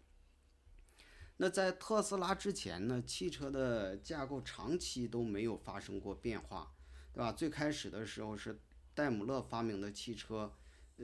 [1.37, 6.75] 那在特斯拉之前呢，汽车的架构长期都没有发生过变化，
[7.13, 7.33] 对吧？
[7.33, 8.61] 最开始的时候是
[8.95, 10.53] 戴姆勒发明的汽车，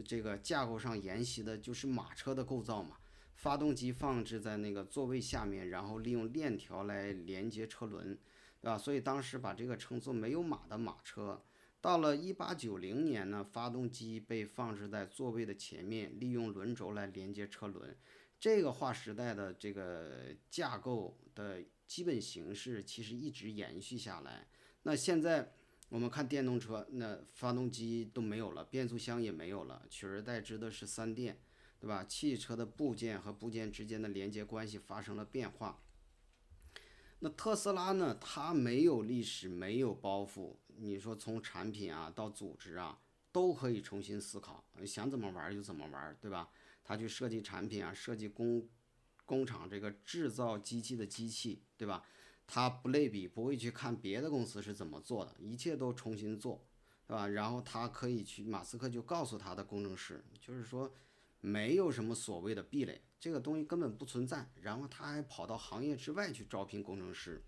[0.04, 2.98] 这个架构上沿袭的就是马车的构造嘛，
[3.34, 8.18] 发动机放置在那个座位下面，然后利用链条来连接车轮，
[8.60, 8.76] 对吧？
[8.76, 11.42] 所以当时把这个称作没有马的马车。
[11.80, 17.96] 到了一八九零年呢，发动机被放置在座位的前面，利用轮轴来连接车轮。
[18.38, 24.46] 这个划时代的这个架构的基本形式其实一直延续下来。
[24.82, 25.54] 那现在
[25.88, 31.38] 我们看电动车，那发动机都没有了，变速箱也没有了，取而代之的是三电，
[31.78, 32.04] 对吧？
[32.04, 35.80] 汽车的部件和部件之间的连接关系发生了变化。
[37.20, 38.18] 那特斯拉呢？
[38.20, 40.56] 它没有历史，没有包袱。
[40.78, 42.98] 你说从产品啊到组织啊，
[43.32, 46.48] 都可以重新思考，想怎么玩就怎么玩，对吧？
[46.84, 48.68] 他去设计产品啊，设计工
[49.24, 52.04] 工厂这个制造机器的机器，对吧？
[52.46, 56.64] 他不类比，不会去看别的公司是怎么做的，一切都重新做，
[57.06, 57.26] 对吧？
[57.26, 60.94] 然后他可以去，马斯克就告诉他的工程师，就是说
[61.40, 64.48] 没有什么所谓的壁垒，这个东西根本不存在。
[64.62, 67.42] 然后他还跑到行业之外去招聘工程师，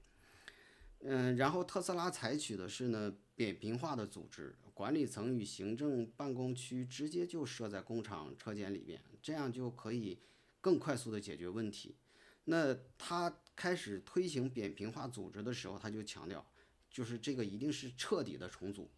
[1.00, 4.56] 嗯，然后特斯拉采取的是呢扁平化的组织。
[4.74, 10.20] 管理层与行政办公区直接就设在工厂车间里边，这样就可以
[10.60, 11.96] 更快速的解决问题。
[12.44, 16.46] 那他开始推行扁平化组织的时候，他就强调，
[16.88, 18.88] 就是这个一定是彻底的重组，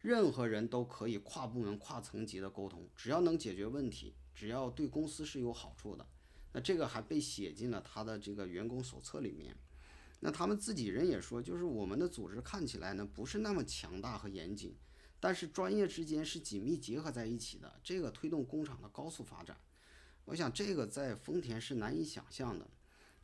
[0.00, 6.04] 任何人都可以跨部门、跨层级的沟通，只要能解决问题，只要对公司是有好处的。
[6.52, 9.56] 那这个还被写进了他的这个员工手册里面。
[10.22, 14.76] 那他们自己人也说，就是我们的组织看起来呢不是那么强大和严谨。
[15.18, 19.56] 但是专业之间是紧密结合在一起的，这个推动工厂的高速发展。
[20.26, 22.68] 我想这个在丰田是难以想象的。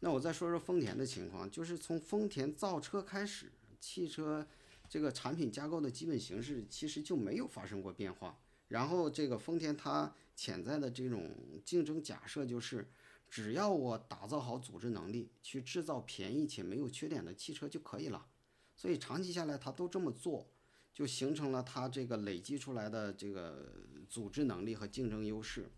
[0.01, 4.47] 那我再说说丰田的情况，就是从丰田造车开始，汽车
[4.88, 8.38] 这个产品架构的基本形式其实就没有发生过变化。
[8.68, 11.34] 然后这个丰田它潜在的这种
[11.64, 12.88] 竞争假设就是。
[13.37, 18.26] 只要我打造好组织能力，去制造便宜且没有缺点的汽车就可以了。
[18.74, 20.49] 所以长期下来，他都这么做，
[20.95, 23.70] 就形成了他这个累积出来的这个
[24.09, 25.68] 组织能力和竞争优势。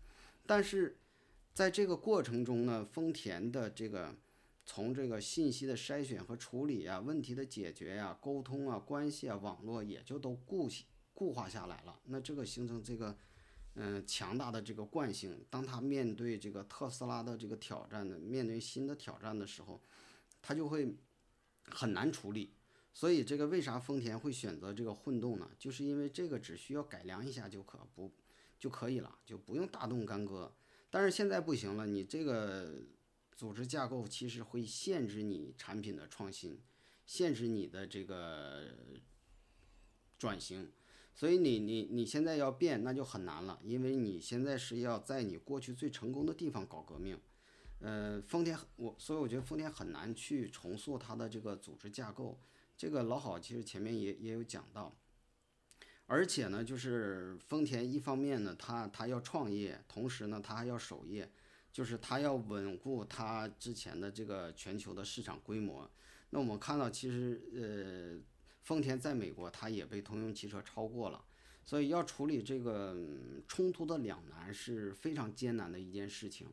[0.47, 0.97] 但是
[1.53, 4.15] 在这个过程中呢，丰田的这个
[4.65, 10.69] 从这个信息的筛选和处理啊、问题的解决呀、沟通啊、关系啊、网络也就都固
[11.13, 11.99] 固化下来了。
[12.05, 13.17] 那这个形成这个。
[13.81, 19.81] 嗯，强大的这个惯性，当他面对这个特斯拉的这个挑战的，面对新的挑战的时候，
[20.41, 20.97] 他就会
[21.63, 22.53] 很难处理。
[22.93, 25.49] 所以，这个为啥丰田会选择这个混动呢？
[25.57, 28.11] 就是因为这个只需要改良一下就可不
[28.59, 30.53] 就可以了，就不用大动干戈。
[30.89, 32.81] 但是现在不行了，你这个
[33.37, 36.59] 组织架构其实会限制你产品的创新，
[37.05, 38.75] 限制你的这个
[40.17, 40.69] 转型。
[41.19, 47.19] 所以你你你现在要变，那就很难了，因为你现在是要在你过去最成功的地方搞革命，
[47.81, 52.39] 呃，丰田我所以我觉得丰田很难去重塑它的这个组织架构，
[52.77, 54.95] 这个老好其实前面也也有讲到，
[56.05, 61.29] 而且呢，就是丰田一方面呢，它它要创业，同时呢，它还要守业，
[61.73, 65.91] 就是它要稳固它之前的这个全球的市场规模。
[66.29, 68.38] 那我们看到其实呃。
[68.61, 71.23] 丰田在美国，它也被通用汽车超过了，
[71.65, 72.95] 所以要处理这个
[73.47, 76.47] 冲突的两难是非常艰难的一件事情。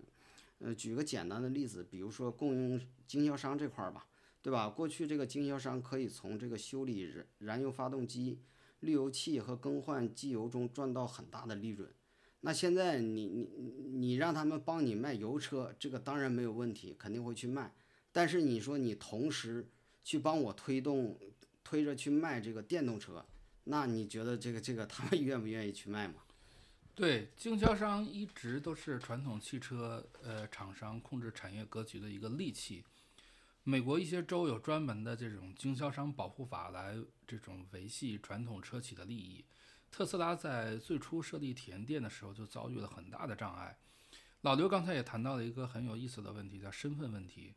[0.61, 4.07] 呃，举个简单的例子，比如说供应经销商这块儿吧，
[4.41, 4.69] 对吧？
[4.71, 8.39] 过去这个经销商可以从这个修理燃燃油发动机、
[8.81, 11.93] 滤油器和更换机油中赚到很大的利润。
[12.41, 13.49] 那现在你你
[13.93, 17.75] 你让他们帮你卖油车，这个当然没有问题，肯定会去卖。
[18.11, 19.69] 但是你说你同时
[20.03, 21.19] 去帮我推动。
[21.67, 23.27] 推着去卖这个电动车，
[23.65, 26.23] 那你觉得这个这个他们 愿不愿意去卖吗？
[26.95, 32.85] 对，经销商一直都是传统汽车呃厂商控制产业格局的一个利器。
[33.65, 36.97] 美国一些州有专门的这种经销商保护法来
[37.27, 39.45] 这种维系传统车企的利益。
[39.91, 43.77] 特斯拉在最初设立体验店的时候就遭遇了很大的障碍。
[44.43, 47.55] 老刘刚才也谈到了一个很有意思的问题，叫身份问题。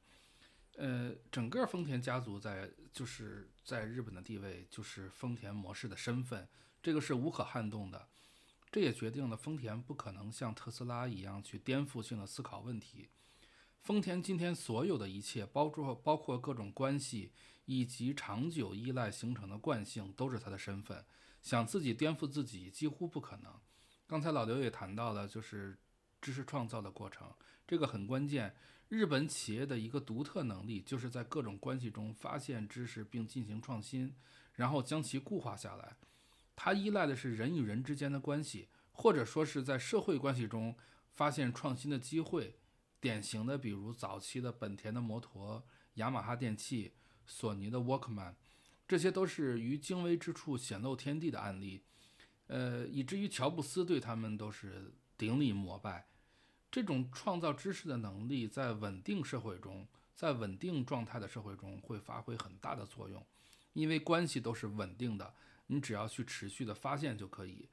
[0.81, 6.47] 呃，整个丰田家族在就是在日本的地位，就是丰田模式的身份，
[6.81, 8.07] 这个是无可撼动的。
[8.71, 13.09] 这也决定了丰田不可能像特斯拉一样去颠覆性的思考问题。
[13.81, 17.33] 丰田今天所有的一切，包括包括各种关系
[17.65, 21.03] 以及长久依赖形成的惯性，都是他的身份。
[21.41, 23.53] 想自己颠覆自己几乎不可能。
[24.07, 25.77] 刚才老刘也谈到了，就是
[26.21, 27.33] 知识创造的过程，
[27.67, 28.55] 这个很关键。
[28.89, 34.15] 日本企业的一个独特能力，就是在各种关系中发现知识并进行创新，
[34.55, 35.95] 然后将其固化下来。
[36.55, 40.75] 它依赖的是人与人之间的关系，或者说是在社会关系中
[41.13, 42.55] 发现创新的机会。
[42.99, 45.63] 典型的，比如早期的本田的摩托、
[45.93, 46.91] 雅马哈电器、
[47.25, 48.33] 索尼的 Walkman，
[48.87, 51.83] 这些都是于精微之处显露天地的案例。
[52.47, 56.07] 呃，以至于乔布斯对他们都是顶礼膜拜。
[56.71, 63.25] 这种创造知识的能力，在稳定社会中，在稳定状态的社会中会发挥很大的作用，
[63.73, 65.33] 因为关系都是稳定的，
[65.67, 67.67] 你只要去持续的发现就可以。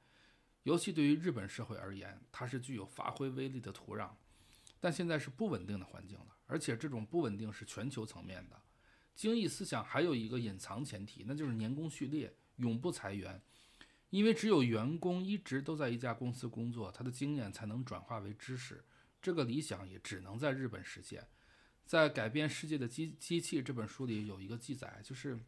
[0.63, 4.11] 尤其对于日本社会而言，它是具有发挥威力的土壤。
[4.81, 8.61] 但现在是不稳定的环境了，而且这种不稳定是全球层面的。
[9.15, 13.41] 精益思想还有一个隐藏前提，那就是年功序列，永不裁员。
[14.17, 18.83] 因为只有员工一直都在一家公司工作，他的经验才能转化为知识。
[19.21, 21.29] 这个理想也只能在日本实现。
[21.85, 25.39] 在《改变世界的机机器》这本书里有一个记载，就是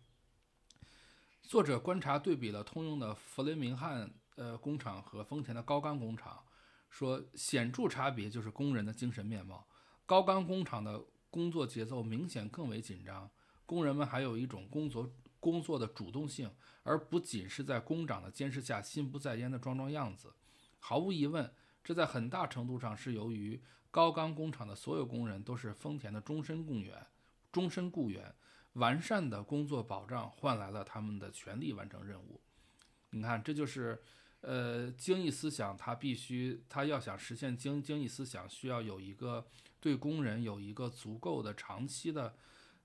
[1.42, 6.44] 作者观察对比了通用的弗雷明汉呃工厂和丰田的高钢工厂，
[6.90, 9.66] 说显著差别就是工人的精神面貌。
[10.04, 13.30] 高钢工厂的工作节奏明显更为紧张，
[13.64, 15.10] 工人们还有一种工作。
[15.40, 16.50] 工作的主动性，
[16.82, 20.32] 而不仅是在工长的监视下心不在焉的装装样子。
[20.78, 23.60] 毫无疑问，这在很大程度上是由于
[23.90, 27.06] 高钢工厂的所有工人都是丰田的终身雇员。
[27.50, 28.34] 终身雇员，
[28.74, 32.40] 完善的工作保障换来了他们的全力完成任务。
[33.10, 34.00] 你看，这就是，
[34.42, 39.46] 呃，精益思想，它必须，它要想实现精精益思想，需要有一个
[39.80, 42.34] 对工人有一个足够的长期的，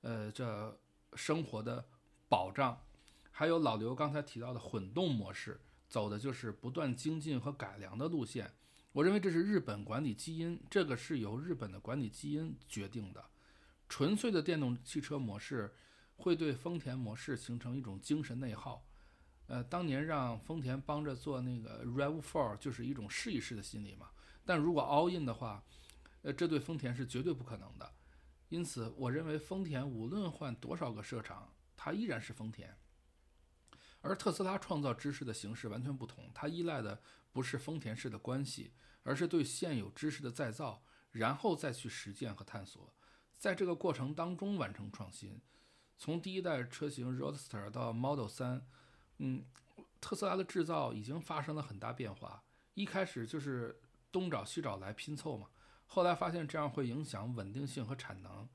[0.01, 0.79] 呃，这
[1.15, 1.85] 生活的。
[2.33, 2.81] 保障，
[3.29, 8.51] 还有老刘刚才提到的混动模式，走的就是不断精进和改良的路线。
[8.91, 13.23] 我认为这是日本管理基因，这个是由日本的管理基因决定的。
[13.87, 15.71] 纯粹的电动汽车模式
[16.15, 18.83] 会对丰田模式形成一种精神内耗。
[19.45, 24.09] 呃，当年让丰田帮着做那个 RAV4，就是一种试一试的心理嘛。
[24.43, 25.63] 但如果 all in 的话，
[26.23, 27.93] 呃，这对丰田是绝对不可能的。
[28.49, 31.52] 因此，我认为丰田无论换多少个社长，
[31.83, 32.77] 它依然是丰田。
[33.99, 37.01] 而特斯拉创造知识的形式完全不同，它依赖的
[37.33, 38.71] 不是丰田式的关系。
[39.05, 40.81] 而是对现有知识的再造，
[41.11, 42.93] 然后再去实践和探索，
[43.37, 45.41] 在这个过程当中完成创新。
[45.97, 48.61] 从第一代车型 Roadster 到 Model 3，
[49.17, 49.45] 嗯，
[49.99, 52.45] 特斯拉的制造已经发生了很大变化。
[52.75, 55.49] 一开始就是东找西找来拼凑嘛，
[55.85, 58.47] 后来发现这样会影响稳定性和产能，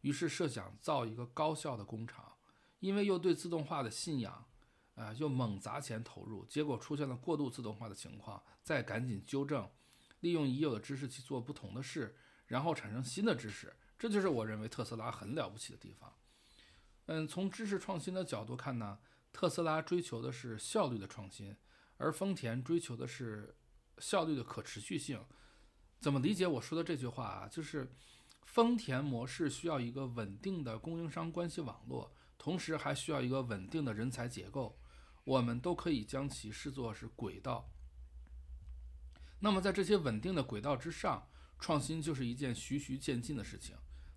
[0.00, 2.31] 于是设想造一个高效的工厂。
[2.82, 4.44] 因为又对自动化的信仰，
[4.96, 9.70] 啊，又猛砸钱投入，结果出现了过度自动化的情况，再赶紧纠正。
[10.18, 12.16] 利用已有的知识去做不同的事，
[12.46, 16.12] 然后产生新的知识，这就是我认为特斯拉很了不起的地方。
[17.06, 18.98] 嗯，从知识创新的角度看呢，
[19.32, 21.56] 特斯拉追求的是效率的创新，
[21.98, 23.56] 而丰田追求的是
[23.98, 25.24] 效率的可持续性。
[26.00, 27.48] 怎么理解我说的这句话啊？
[27.48, 27.94] 就是
[28.44, 32.12] 丰田模式需要一个稳定的供应商关系网络，
[32.42, 34.76] 同时还需要一个稳定的人才结构。
[35.22, 37.70] 我们都可以将其视作是轨道。
[39.38, 41.28] 那么，在这些稳定的轨道之上，
[41.60, 43.76] 创新就是一件循序渐进的事情。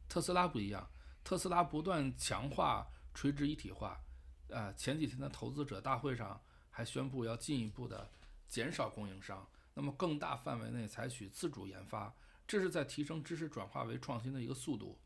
[0.10, 0.90] 特斯拉不一样，
[1.24, 4.02] 特斯拉不断强化垂直一体化。
[4.48, 8.10] 呃，前几天的投资者大会上还宣布要进一步的
[8.48, 12.12] 减少供应商，那么更大范围内采取自主研发，
[12.48, 14.98] 这是在提升知识转化为创新的一个速度。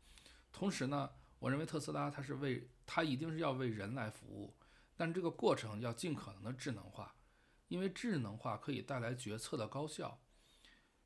[0.50, 1.10] 同时呢，
[1.40, 4.54] 我认为特斯拉它是为它一定是要为人来服务，
[4.96, 7.12] 但这个过程要尽可能的智能化。
[7.66, 10.20] 因为智能化可以带来决策的高效，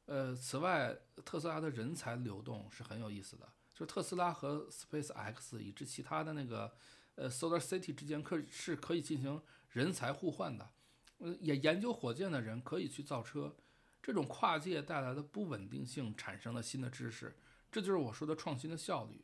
[0.06, 3.46] 呃，此外，特斯拉的人才流动是很有意思的。
[3.74, 6.74] 就是特斯拉和 Space X 以及其他的那个
[7.16, 10.70] 呃 Solar City 之间可是可以进行人才互换的。
[11.18, 13.54] 呃，也研究火箭的人可以去造车，
[14.02, 17.36] 这种跨界带来的不稳定性产生了新的知识，
[17.70, 19.22] 这就是我说的创新的效率。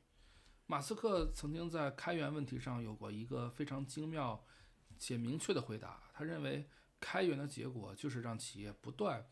[0.71, 4.47] 马斯克曾经在开源问题上有过一个非常精妙
[5.01, 6.69] 且明确的回答，他认为。
[7.03, 9.27] 开源的结果就是让企业不断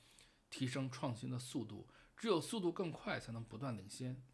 [0.48, 1.86] 提升创新的速度，
[2.16, 4.24] 只有速度更快，才能不断领先。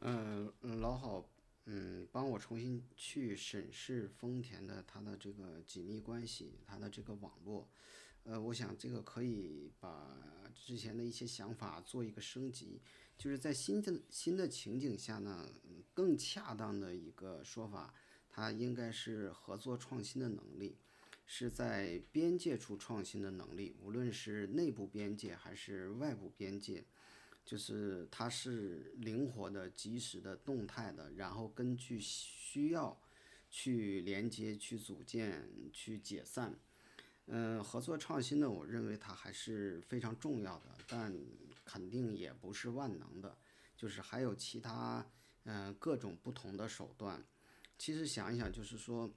[0.00, 1.26] 嗯，老郝，
[1.64, 7.70] 嗯，帮我重新去审视丰田的它的这个紧密关系，它的这个网络。
[8.24, 10.14] 呃，我想这个可以把
[10.54, 12.82] 之前的一些想法做一个升级，
[13.22, 15.48] 就是在新的新的情景下呢，
[15.94, 17.94] 更恰当的一个说法，
[18.28, 20.76] 它应该是合作创新的能力。
[21.24, 26.84] 是在边界处创新的能力，无论是内部边界还是外部边界，
[27.44, 33.00] 就是它是灵活的、及时的、动态的，然后根据需要
[33.48, 36.58] 去连接、去组建、去解散。
[37.26, 41.14] 嗯，合作创新呢，我认为它还是非常重要的，但
[41.72, 43.38] 肯定也不是万能的，
[43.76, 45.06] 就是还有其他
[45.44, 47.24] 嗯各种不同的手段。
[47.78, 49.10] 其实想一想，就是说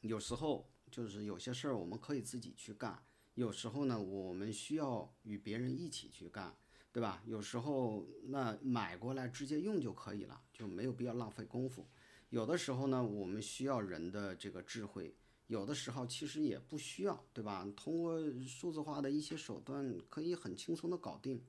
[0.00, 0.70] 有时候。
[0.90, 3.02] 就是有些事儿我们可以自己去干，
[3.34, 6.56] 有时候呢，我们需要与别人一起去干，
[6.92, 7.20] 对吧？
[7.26, 11.84] 有时候那买过来直接用就可以了，就没有必要浪费功夫。
[12.28, 15.16] 有的时候呢，我们需要人的这个智慧，
[15.48, 17.66] 有的时候其实也不需要，对吧？
[17.74, 21.42] 通过数字化的一些手段可以很轻松的搞定，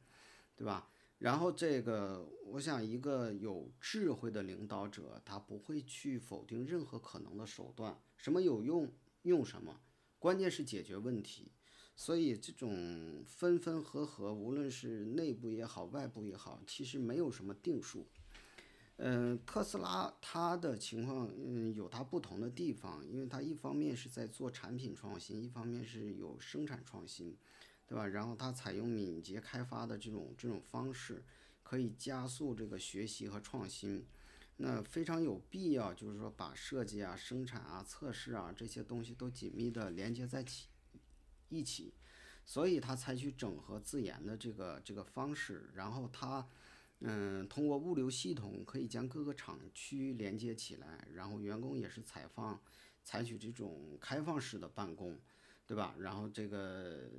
[0.55, 0.89] 对吧？
[1.17, 8.91] 然后这个，我想一个有智慧的领导者，他不会去否定任何可能的手段，什么有用。
[9.23, 9.81] 用什么？
[10.19, 11.51] 关键是解决问题，
[11.95, 18.05] 所以这种分分合合，无论是内部也好，外部也好，其实没有什么定数。
[18.97, 27.35] 嗯，特斯拉它的情况，嗯，有它不同的地方，因为它一方面是在做产品创新，一方面是有生产创新，
[27.87, 28.07] 对吧？
[28.07, 31.23] 然后它采用敏捷开发的这种这种方式，
[31.63, 34.05] 可以加速这个学习和创新。
[34.57, 40.67] 那非常有必要，就是说把设计啊、生产啊、测试啊这些东西都紧密的连接在起
[41.49, 41.93] 一起，
[42.45, 46.47] 所以他采取整合自研的这个这个方式，然后他
[47.01, 52.57] 嗯通过物流系统可以将各个厂区连接起来，然后员工也是采放
[53.03, 55.19] 采取这种开放式的办公，
[55.67, 55.93] 对吧？
[55.99, 57.09] 然后这个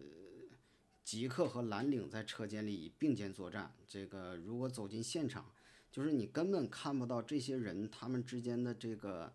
[1.06, 5.52] 极客和蓝领在车间里并肩作战，这个如果走进现场。
[5.88, 9.32] 就是你根本看不到这些人他们之间的这个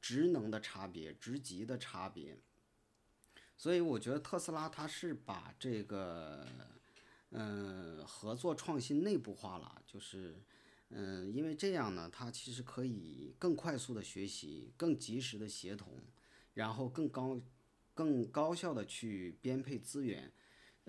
[0.00, 2.36] 职能的差别、职级的差别，
[3.56, 6.44] 所以我觉得特斯拉它是把这个，
[7.30, 10.34] 嗯，合作创新内部化了，就是，
[10.88, 15.92] 嗯，因为这样呢，它其实可以更快速的学习，更及时的协同，
[16.54, 17.40] 然后更高、
[17.94, 20.32] 更高效的去编配资源。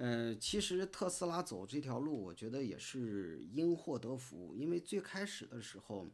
[0.02, 6.08] 呃，其实特斯拉走这条路，我觉得也是因祸得福，因为最开始的时候，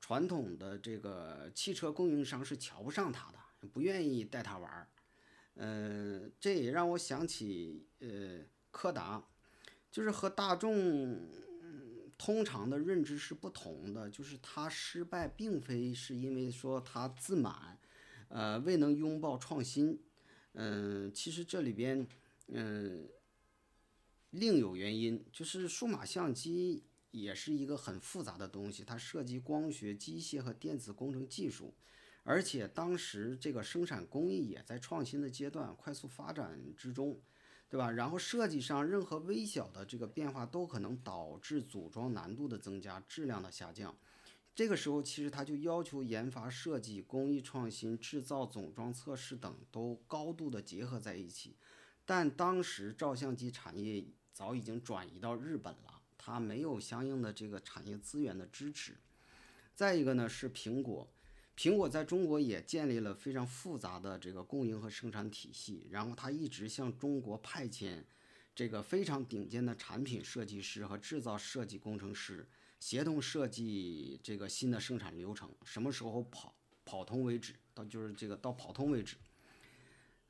[0.00, 3.38] 传统的这个汽车供应商是瞧不上他的，
[3.68, 4.88] 不愿意带他玩儿。
[5.54, 8.40] 呃，这也让我想起呃
[8.72, 9.24] 柯达，
[9.88, 11.20] 就是和大众
[12.18, 17.78] 通常的认知是不同的，就是他失败并非是因为说他自满，
[18.30, 20.00] 呃未能拥抱创新，
[20.54, 22.04] 嗯、其实这里边
[22.48, 23.08] 嗯、
[24.30, 31.74] 另有原因，就是数码相机也是一个很复杂的东西，它涉及光学、机械和电子工程技术。
[32.24, 37.20] 而且当时这个生产工艺也在创新的阶段，快速发展之中，
[37.68, 37.90] 对吧？
[37.90, 43.96] 然后设计上任何微小的这个变化都可能导致组装难度的增加、质量的下降。
[44.54, 51.56] 这个时候，其实他就要求研发、设计、工艺创新、制造、总装、测试等都高度的结合在一起。
[52.04, 58.96] 但当时照相机产业早已经转移到日本了，它没有相应的这个产业资源的支持。
[59.74, 61.08] 再一个呢是苹果。
[61.54, 68.02] 苹果在中国也建立了非常复杂的这个供应和生产体系，然后它一直向中国派遣
[68.54, 72.48] 这个非常顶尖的产品设计师和制造设计工程师，
[72.80, 76.54] 协同设计这个新的生产流程，什么时候跑
[76.86, 79.16] 跑通为止，到就是这个到跑通为止。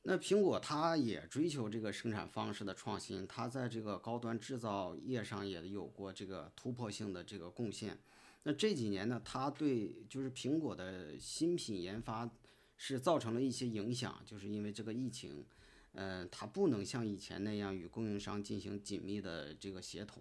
[0.05, 7.97] 那苹果它也追求这个生产方式的创新，它在这个高端制造业上也有过这个突破性的这个贡献。
[8.43, 12.29] 那这几年呢，它对就是苹果的新品研发
[12.77, 15.47] 是造成了一些影响，就是因为这个疫情，
[15.93, 20.21] 呃，它不能像以前那样与供应商进行紧密的这个协同。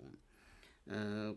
[0.86, 1.36] 嗯、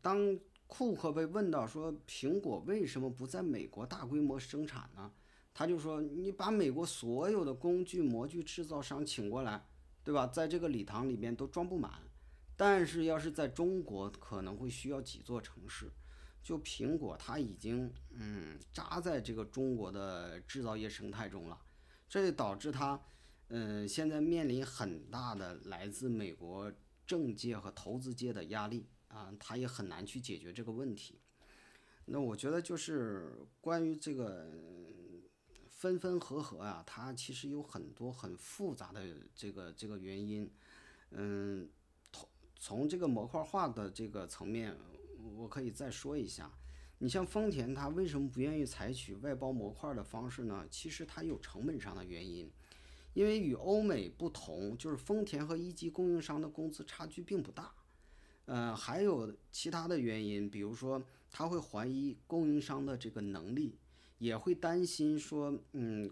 [0.00, 0.38] 当
[0.68, 5.12] 库克被问到说苹果为什么不在美国大规模生产呢？
[5.54, 9.66] 他就说你把美国所有的工具模具制造商请过来，
[10.02, 10.26] 对吧？
[10.26, 11.92] 在这个礼堂里边都装不满，
[12.56, 15.90] 但是要是在中国可能会需要几座城市。
[16.42, 21.56] 就苹果，它已经嗯扎在这个中国的制造业生态中了，
[22.08, 23.00] 这就导致它
[23.48, 26.72] 嗯现在面临很大的来自美国
[27.06, 31.20] 政界和投资界的压力啊，它也很难去解决这个问题。
[32.06, 34.50] 那我觉得就是关于这个
[35.82, 39.04] 分分合合啊，它其实有很多很复杂的
[39.34, 40.48] 这个这个原因，
[41.10, 41.68] 嗯，
[42.12, 44.76] 从从这个模块化的这个层面。
[45.36, 46.50] 我可以再说一下，
[46.98, 50.64] 你像丰田，它为什么不愿意采取外包模块的方式呢？
[50.70, 52.48] 其实它有成本上的原因，
[53.14, 57.72] 因为与欧美不同，就是丰田和一级供应商的工资差距并不大。
[58.46, 63.78] 呃，还有其他的原因，比如说他会怀疑供应商的这个能力，
[64.22, 66.08] 也会担心说，嗯，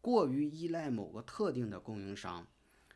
[0.00, 2.46] 过于依赖某个特定的供应商，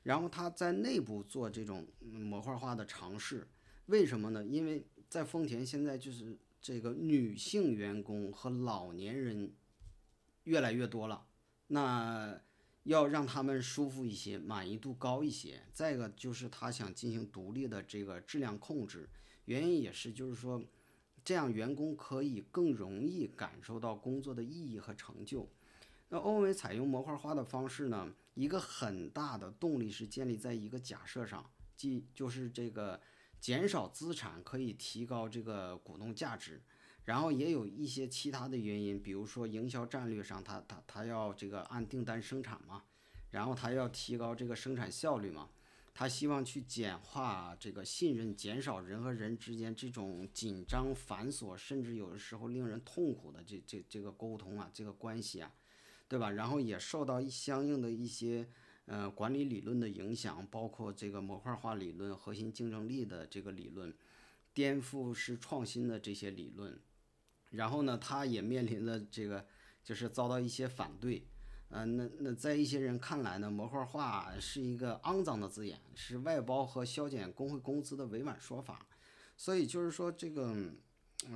[0.04, 3.48] 然后他在内部做这种模块化的尝试。
[3.86, 4.44] 为什么呢？
[4.44, 9.52] 因为在丰田现在就是这个女性员工和老年人
[10.44, 11.26] 越来越多了，
[11.66, 12.40] 那
[12.84, 15.60] 要让他们舒服一些，满意度高一些。
[15.72, 19.08] 再一个就是他想进行独立的这个质量控制，
[19.46, 20.62] 原因也是就是说，
[21.24, 25.48] 这样员工可以更容易感受到工作的意义和成就。
[26.08, 33.00] 那欧美采用模块化的方式呢，一个很大的动力是建立在一个假设上，即就是这个。
[33.40, 36.62] 减少资产可以提高这个股东价值，
[37.04, 42.84] 然后也有一些其他的原因，比如说营销战略上，他他他要这个按订单生产嘛，
[43.32, 45.50] 然后他要提高这个生产效率嘛，
[45.94, 55.52] 他希望去简化这个信任，减少人和人之间这种紧张繁琐，甚至有的时候令人痛苦的这这这个沟通啊，这个关系啊，
[56.08, 56.30] 对吧？
[56.30, 58.48] 然后也受到相应的一些。
[58.86, 63.94] 呃，管理理论的影响包括这个模块化理论、核心竞争力的这个理论、
[64.52, 66.76] 颠覆式创新的这些理论。
[67.50, 69.46] 然后呢，他也面临了这个
[69.84, 71.24] 就是遭到一些反对。
[71.72, 78.86] 呃，那那在一些人看来呢，模块化是一个肮脏的字眼，是外包和削减工会工资的委婉说法。
[79.36, 80.54] 所以就是说，这个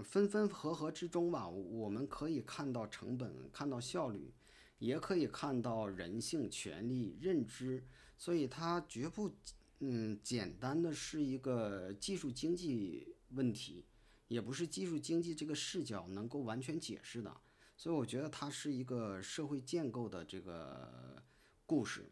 [0.04, 4.32] 分分合合之中吧，我们可以看到成本，看到效率。
[4.78, 7.82] 也可以看到人性、权利、认知，
[8.18, 9.34] 所以它绝不
[9.78, 13.86] 嗯简单的是一个技术经济问题，
[14.28, 17.34] 也不是技术经济这个视角能够完全解释的。
[17.76, 21.22] 所以我觉得它是一个社会建构的这个
[21.66, 22.10] 故事。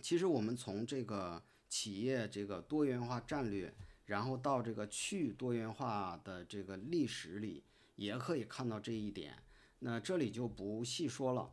[0.00, 3.72] 其实我们从这个企业这个多元化战略，
[4.06, 7.62] 然后到这个去多元化的这个历史里，
[7.96, 9.36] 也可以看到这一点。
[9.78, 11.52] 那这里就不细说了。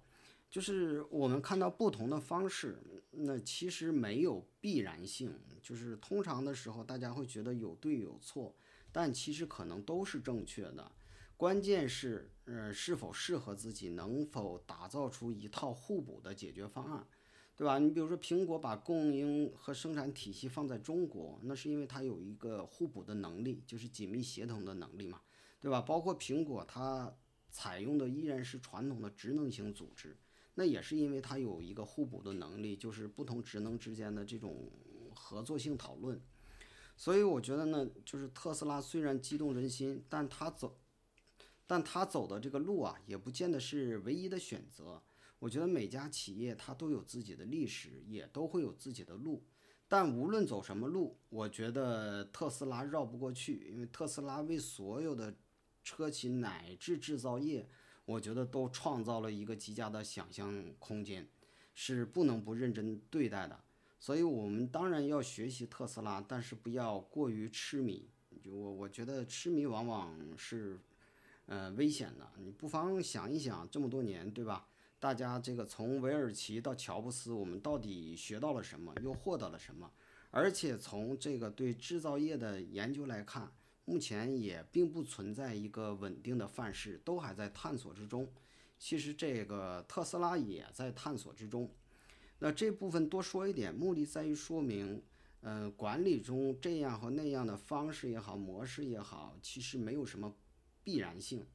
[0.49, 2.81] 就是我们看到不同的方式，
[3.11, 5.31] 那其实没有必然性。
[5.61, 8.56] 就是通常的时候，大家会觉得有对有错，
[8.91, 10.91] 但其实可能都是正确的。
[11.40, 17.07] 关键是，呃，是否适合自己，能否打造出一套互补的解决方案，
[17.56, 17.80] 对吧？
[17.80, 25.22] 你比如说，苹果把供应和生产体系放在中国，那是因为它有一个互补的能力，就是紧密协同的能力嘛，
[25.61, 25.80] 对吧？
[25.80, 27.16] 包括苹果，它
[27.49, 30.18] 采用的依然是传统的职能型组织。
[30.56, 34.70] 那也是因为它有一个互补的能力，就是不同职能之间的这种
[35.16, 36.22] 合作性讨论。
[36.98, 40.78] 所以我觉得呢，就是特斯拉虽然激动人心，但它走，
[41.70, 45.00] 但他走的这个路啊，也不见得是唯一的选择。
[45.38, 49.46] 我觉得每家企业它都有自己的历史，也都会有自己的路。
[49.88, 55.36] 但无论走什么路，我觉得特斯拉绕不过去，因为特斯拉为所有的
[55.84, 57.70] 车企乃至制造业。
[58.06, 61.30] 我觉得都创造了一个极佳的想象空间，
[61.76, 63.64] 是不能不认真对待的。
[64.00, 68.10] 所以，我们当然要学习特斯拉，但是不要过于痴迷。
[68.41, 70.80] 就我，我觉得痴迷往往是，
[71.50, 72.32] 呃，危险的。
[72.38, 74.68] 你不妨想一想，这么多年，对吧？
[75.00, 79.92] 大家这个从韦尔奇到乔布斯，我们到底学到了什么，又获得了什么？
[80.30, 83.52] 而且从这个对制造业的研究来看。
[83.86, 88.32] 目前也并不存在一个稳定的范式，都还在探索之中。
[88.78, 91.68] 其实这个特斯拉也在探索之中。
[92.38, 95.02] 那这部分多说一点，目的在于说明，
[95.42, 100.32] 呃，管理中这样和那样的方式也好，模式也好，其实没有什么
[100.84, 101.45] 必然性。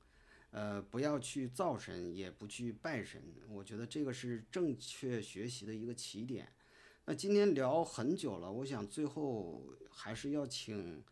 [0.51, 3.23] 呃，不要去造神，也不去拜神。
[3.49, 6.53] 我觉得这个是正确学习的一个起点。
[7.05, 11.03] 那今天聊很久了，我想最后还是要请。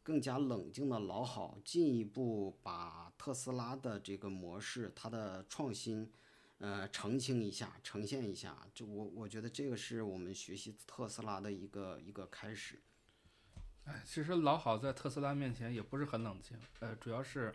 [0.00, 6.10] 更加冷静的老好，进一步把特斯拉的这个模式，它的创新，
[6.60, 8.66] 呃，澄清一下，呈现一下。
[8.72, 12.80] 就我我觉得这个是我们学习特斯拉的一个一个开始。
[14.04, 17.54] 其实老好在特斯拉面前也不是很冷静，呃，主要是，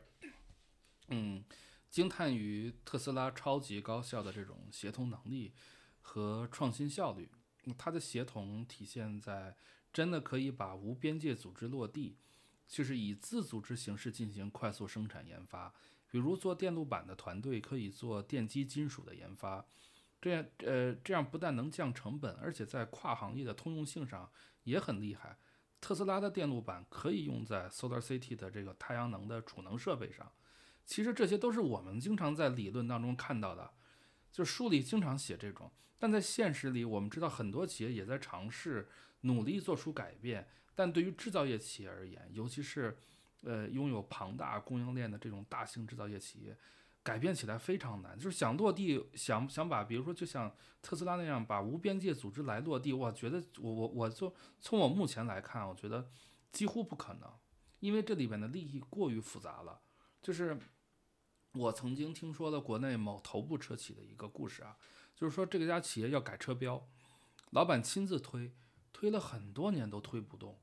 [1.07, 1.43] 嗯，
[1.89, 5.53] 惊叹于特斯拉超级高效的这种协同能力
[6.01, 7.29] 和创新效率。
[7.77, 9.55] 它的协同体现在
[9.91, 12.17] 真的可以把无边界组织落地。
[12.65, 15.71] 就是以自组织形式进行快速生产研发，
[16.09, 19.63] 比如做电路板的团队可以做电机金属的研发，
[20.19, 24.31] 这样呃这样不但能降成本，而且在跨行业的通用性上
[24.63, 25.37] 也很厉害。
[25.83, 30.31] 特斯拉的电路板可以用在 Solar City 的这个太阳能的储能设备上。
[30.85, 33.69] 其实这些都是我们经常在理论当中看到的，
[34.31, 35.69] 就书里经常写这种，
[35.99, 38.87] 但在现实里，我们知道很多企业也在尝试
[39.21, 40.47] 努力做出改变。
[40.73, 42.97] 但对于制造业企业而言，尤其是，
[43.41, 46.57] 呃，拥有庞大供应链的这种大型制造业企业，
[47.03, 48.17] 改变起来非常难。
[48.17, 56.09] 就是想落地，想想把，比如说，就像特斯拉那样，把无边界组织来落地，我觉得，我我我就从我目前来看，我觉得
[56.51, 57.29] 几乎不可能，
[57.79, 59.81] 因为这里边的利益过于复杂了。
[60.21, 60.57] 就是
[61.53, 64.77] 我曾经听说了国内某头部车企的一个故事啊，
[65.15, 66.87] 就是说这个家企业要改车标，
[67.51, 68.53] 老板亲自推。
[68.95, 70.57] 推了很多年都推不动，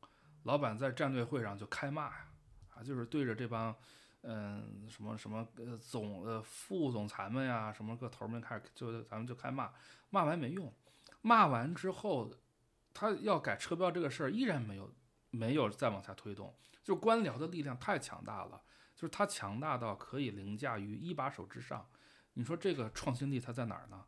[0.44, 2.32] 老板在战略会上就开骂呀，
[2.70, 3.76] 啊，就是对着这帮，
[4.22, 9.72] 嗯，什么什么呃总呃副总裁们呀，什么个头们开始就咱们就开骂，
[10.10, 10.72] 骂完没用，
[11.22, 12.30] 骂完之后，
[12.92, 14.92] 他要改车标这个事儿依然没有
[15.30, 18.62] 没有再往下推动，就官僚的力量太强大了，
[18.94, 21.88] 就是他强大到可以凌驾于一把手之上，
[22.34, 24.04] 你说这个创新力它在哪儿呢？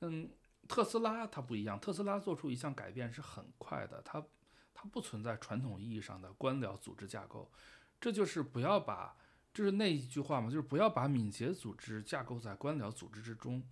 [0.00, 0.30] 嗯。
[0.68, 4.20] 特斯拉它不一样，特斯拉做出一项改变是很快的，它
[4.74, 7.48] 它不存在传统意义上的官僚组织架构，
[8.00, 9.16] 这就是不要把，
[9.56, 13.62] 就是那一句话嘛，就是不要把敏捷组织架构在官僚组织之中。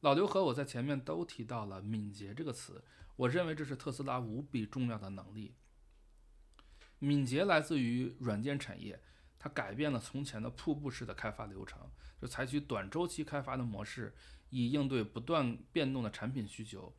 [0.00, 2.84] 老刘和我在前面都提到了敏捷这个词，
[3.16, 5.54] 我认为这是特斯拉无比重要的能力。
[6.98, 9.00] 敏捷来自于软件产业，
[9.38, 11.90] 它改变了从前的瀑布式的开发流程，
[12.20, 14.14] 就采取短周期开发的模式。
[14.50, 16.94] 以应对不断变动的产品需求，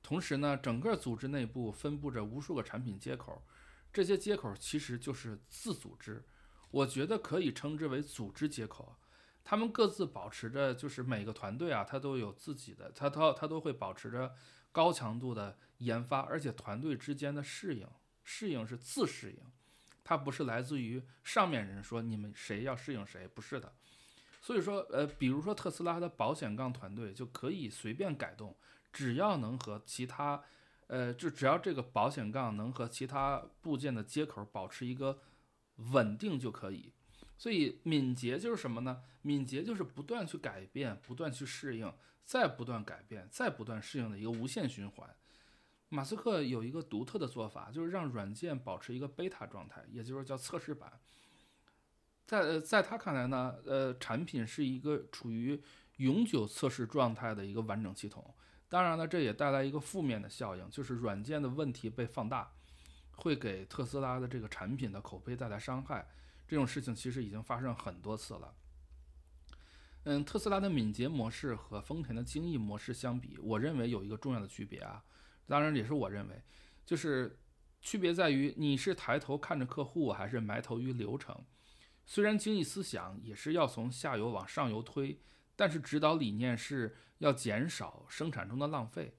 [0.00, 3.42] 同时呢，整个组织内部分布着无数个产品接口，
[3.92, 6.24] 这些接口其实就是自组织，
[6.70, 8.96] 我觉得可以称之为组织接口。
[9.42, 14.32] 他们各自保持着，就是每个团队啊，它都有自己的，它它它都会保持着
[14.70, 17.88] 高强度的研发，而且团队之间的适应，
[18.22, 19.38] 适应是自适应，
[20.04, 23.72] 它不是来自于上面人说你们谁要适应谁，不是的。
[24.42, 28.56] 所以说，呃，比如说特斯拉的保险杠团队就可以随便改动，
[28.92, 30.44] 只要能和其他，
[30.86, 35.18] 呃，就只要这个保险杠能和其他部件的接口保持一个
[35.92, 36.92] 稳定就可以。
[37.36, 39.02] 所以敏捷就是什么呢？
[39.22, 41.92] 敏捷就是不断去改变，不断去适应，
[42.24, 45.08] 再不断改变，再不断适应的一个无限循环。
[45.88, 50.92] 马斯克有一个独特的做法，就是让软件保持一个贝塔状态，也就是叫测试版。
[52.26, 55.60] 在在他看来呢，呃，产品是一个处于
[55.96, 58.34] 永久测试状态的一个完整系统。
[58.68, 62.52] 当然了，这也带来一个负面的效应，就是软件的问题被放大，
[63.20, 66.08] 会给特斯拉的这个产品的口碑带来伤害。
[66.48, 68.54] 这种事情其实已经发生很多次了。
[70.04, 75.04] 嗯，特斯拉的敏捷模式和丰田的精益模式相比，我认为有一个重要的区别啊，
[75.46, 76.42] 当然也是我认为，
[76.86, 77.38] 就是
[77.80, 81.44] 区别在于你是抬头看着客户，还是埋头于流程。
[82.06, 85.20] 虽然精益思想也是要从下游往上游推，
[85.54, 89.14] 但是指导理念是要减少生产中的浪费，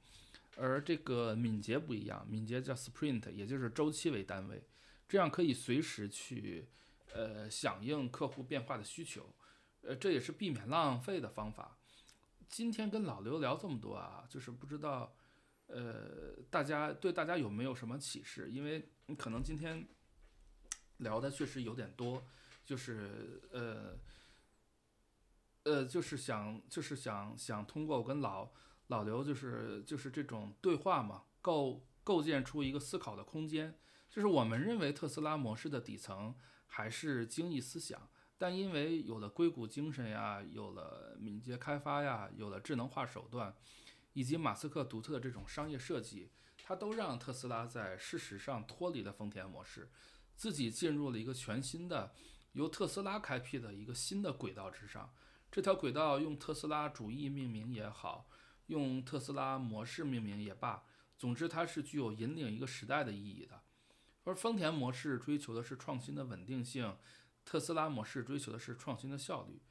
[0.58, 4.64] 而这个敏捷不一样，敏捷叫 sprint，也就是周期为单位，
[5.08, 6.70] 这样可以随时去。
[7.14, 9.36] 呃，响应客户变化的需求，
[9.82, 11.78] 呃，这也是避免浪费的方法。
[12.48, 15.14] 今天跟老刘聊这么多啊，就是不知道，
[15.68, 18.50] 呃，大家对大家有没有什么启示？
[18.50, 19.86] 因为可能今天
[21.00, 22.26] 聊的确实有点多，
[22.64, 24.00] 就是呃，
[25.64, 28.50] 呃，就是想就是想想通过我跟老
[28.92, 33.76] 老刘就是就是这种对话嘛，构构建出一个思考的空间。
[34.08, 36.36] 就是我们认为特斯拉模式的底层。
[36.74, 38.08] 还是精益思想，
[38.38, 43.54] 但因为有了硅谷精神呀，有了敏捷开发呀，有了智能化手段，
[44.14, 46.32] 以及马斯克独特的这种商业设计，
[46.64, 49.92] 它都让特斯拉在事实上脱离了丰田模式，
[50.38, 52.14] 自己进入了一个全新的
[52.54, 55.14] 由特斯拉开辟的一个新的轨道之上。
[55.52, 58.30] 这条轨道用特斯拉主义命名也好，
[58.72, 60.84] 用特斯拉模式命名也罢，
[61.18, 63.62] 总之它是具有引领一个时代的意义的。
[64.24, 66.98] 而丰田模式追求的是创新的稳定性，
[67.44, 69.62] 特斯拉模式追求的是创新的效率。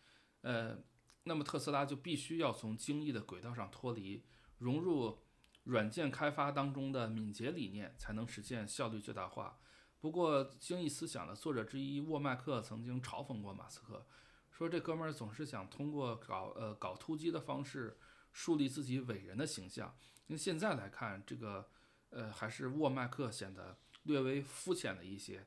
[0.40, 0.78] 呃，
[1.24, 4.24] 那么特斯拉就必须要从精益的轨道上脱离，
[4.59, 5.20] 融入
[5.64, 9.60] 软件开发当中的敏捷理念，才能实现效率最大化。
[10.01, 14.06] 不过，精益思想的作者之一沃麦克曾经嘲讽过马斯克，
[14.51, 17.98] 说这哥们儿总是想通过搞呃搞突击的方式
[18.32, 19.97] 树立自己伟人的形象。
[20.27, 21.69] 因为现在来看，这个
[22.11, 23.78] 呃还是沃麦克显得。
[24.05, 25.47] 略微肤浅了一些，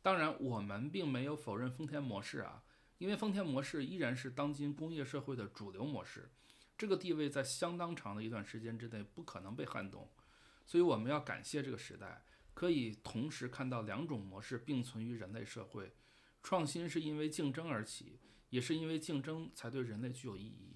[0.00, 2.64] 当然，我们并没有否认丰田模式啊，
[2.96, 6.30] 因为丰田模式依然是当今工业社会的主流模式，
[6.78, 10.10] 这个地位在相当长的一段时间之内不可能被撼动，
[10.64, 12.24] 所以我们要感谢这个时代，
[12.54, 15.92] 可以同时看到两种模式并存于人类社会。
[16.42, 18.18] 创新是因为竞争而起，
[18.48, 20.74] 也是因为竞争才对人类具有意义。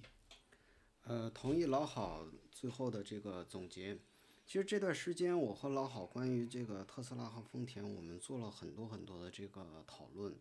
[1.09, 3.97] 呃，同意老好最后的这个总结。
[4.45, 10.35] 其实这段时间，我和老好关于这个特斯拉和丰田，我们做了很多很多的这个讨论。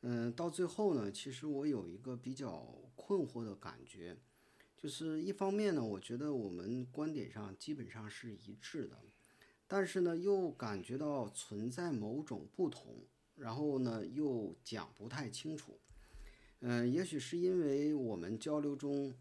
[0.00, 4.16] 嗯，到最后呢，其实我有一个比较困惑的感觉，
[4.78, 8.96] 就是一方面呢，我觉得我们观点上基本上是一致的，
[9.66, 12.96] 但是呢，又感觉到存在某种不同，
[13.36, 15.78] 然后呢，又讲不太清楚。
[16.60, 19.12] 嗯，也许是因为我们交流中，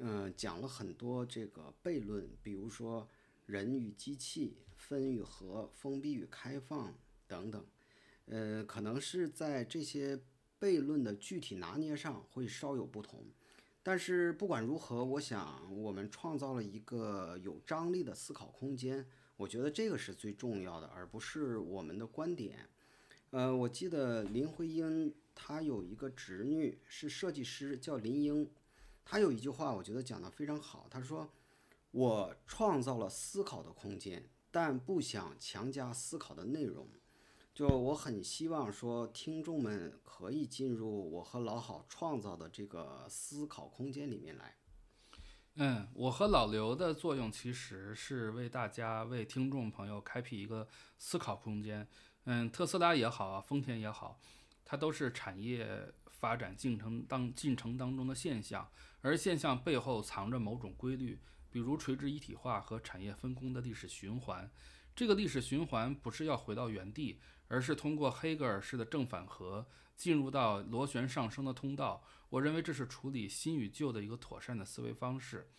[0.00, 3.08] 嗯，讲了很多这个悖论，比如说。
[3.46, 6.94] 人与机器、分与合、封闭与开放
[7.26, 7.66] 等等，
[8.26, 10.16] 呃，可能是在这些
[10.60, 13.24] 悖论的具体拿捏上会稍有不同，
[13.82, 19.04] 但是不管如何，我想我们创造了一个有张力的思考空间，
[19.36, 22.68] 我觉得这个是最重要的，而不是我们的观点。
[23.30, 28.48] 呃，我记得林徽因她有一个侄女是设计师，叫林英，
[29.04, 31.28] 他有一句话，我觉得讲得非常好，他说。
[31.92, 36.88] 我创造了思考的空间，但不想强加思考的内容。
[37.52, 44.56] 就我很希望说，听众们可以进入我和老好创造的这个思考空间里面来。
[45.56, 51.88] 嗯，我和老刘的作用其实是为大家、为听众朋友开辟一个思考空间。
[52.26, 54.20] 嗯，特斯拉也好啊，丰田也好，
[54.64, 58.70] 它都是产业发展进程当进程当中的现象，
[59.02, 61.20] 而现象背后藏着某种规律。
[61.52, 64.48] 比如垂直一体化和产业分工的历史循环，
[64.94, 69.66] 这个历史循环不是要回到原地，而是通过黑格尔式的正反合
[69.96, 72.04] 进入到螺旋上升的通道。
[72.28, 75.50] 我认为这是处理新与旧的一个妥善的思维方式。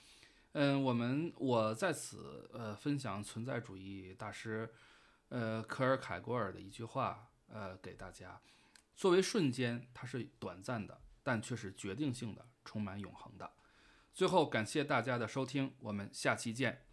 [0.53, 4.73] 嗯，我们我在此呃分享存在主义大师
[5.27, 8.39] 呃科尔凯郭尔的一句话呃给大家：
[8.95, 13.52] 作为瞬间，它是短暂的，但却是决定性的，充满永恒的。
[14.14, 16.84] 最后感谢大家的收听，我们下期见。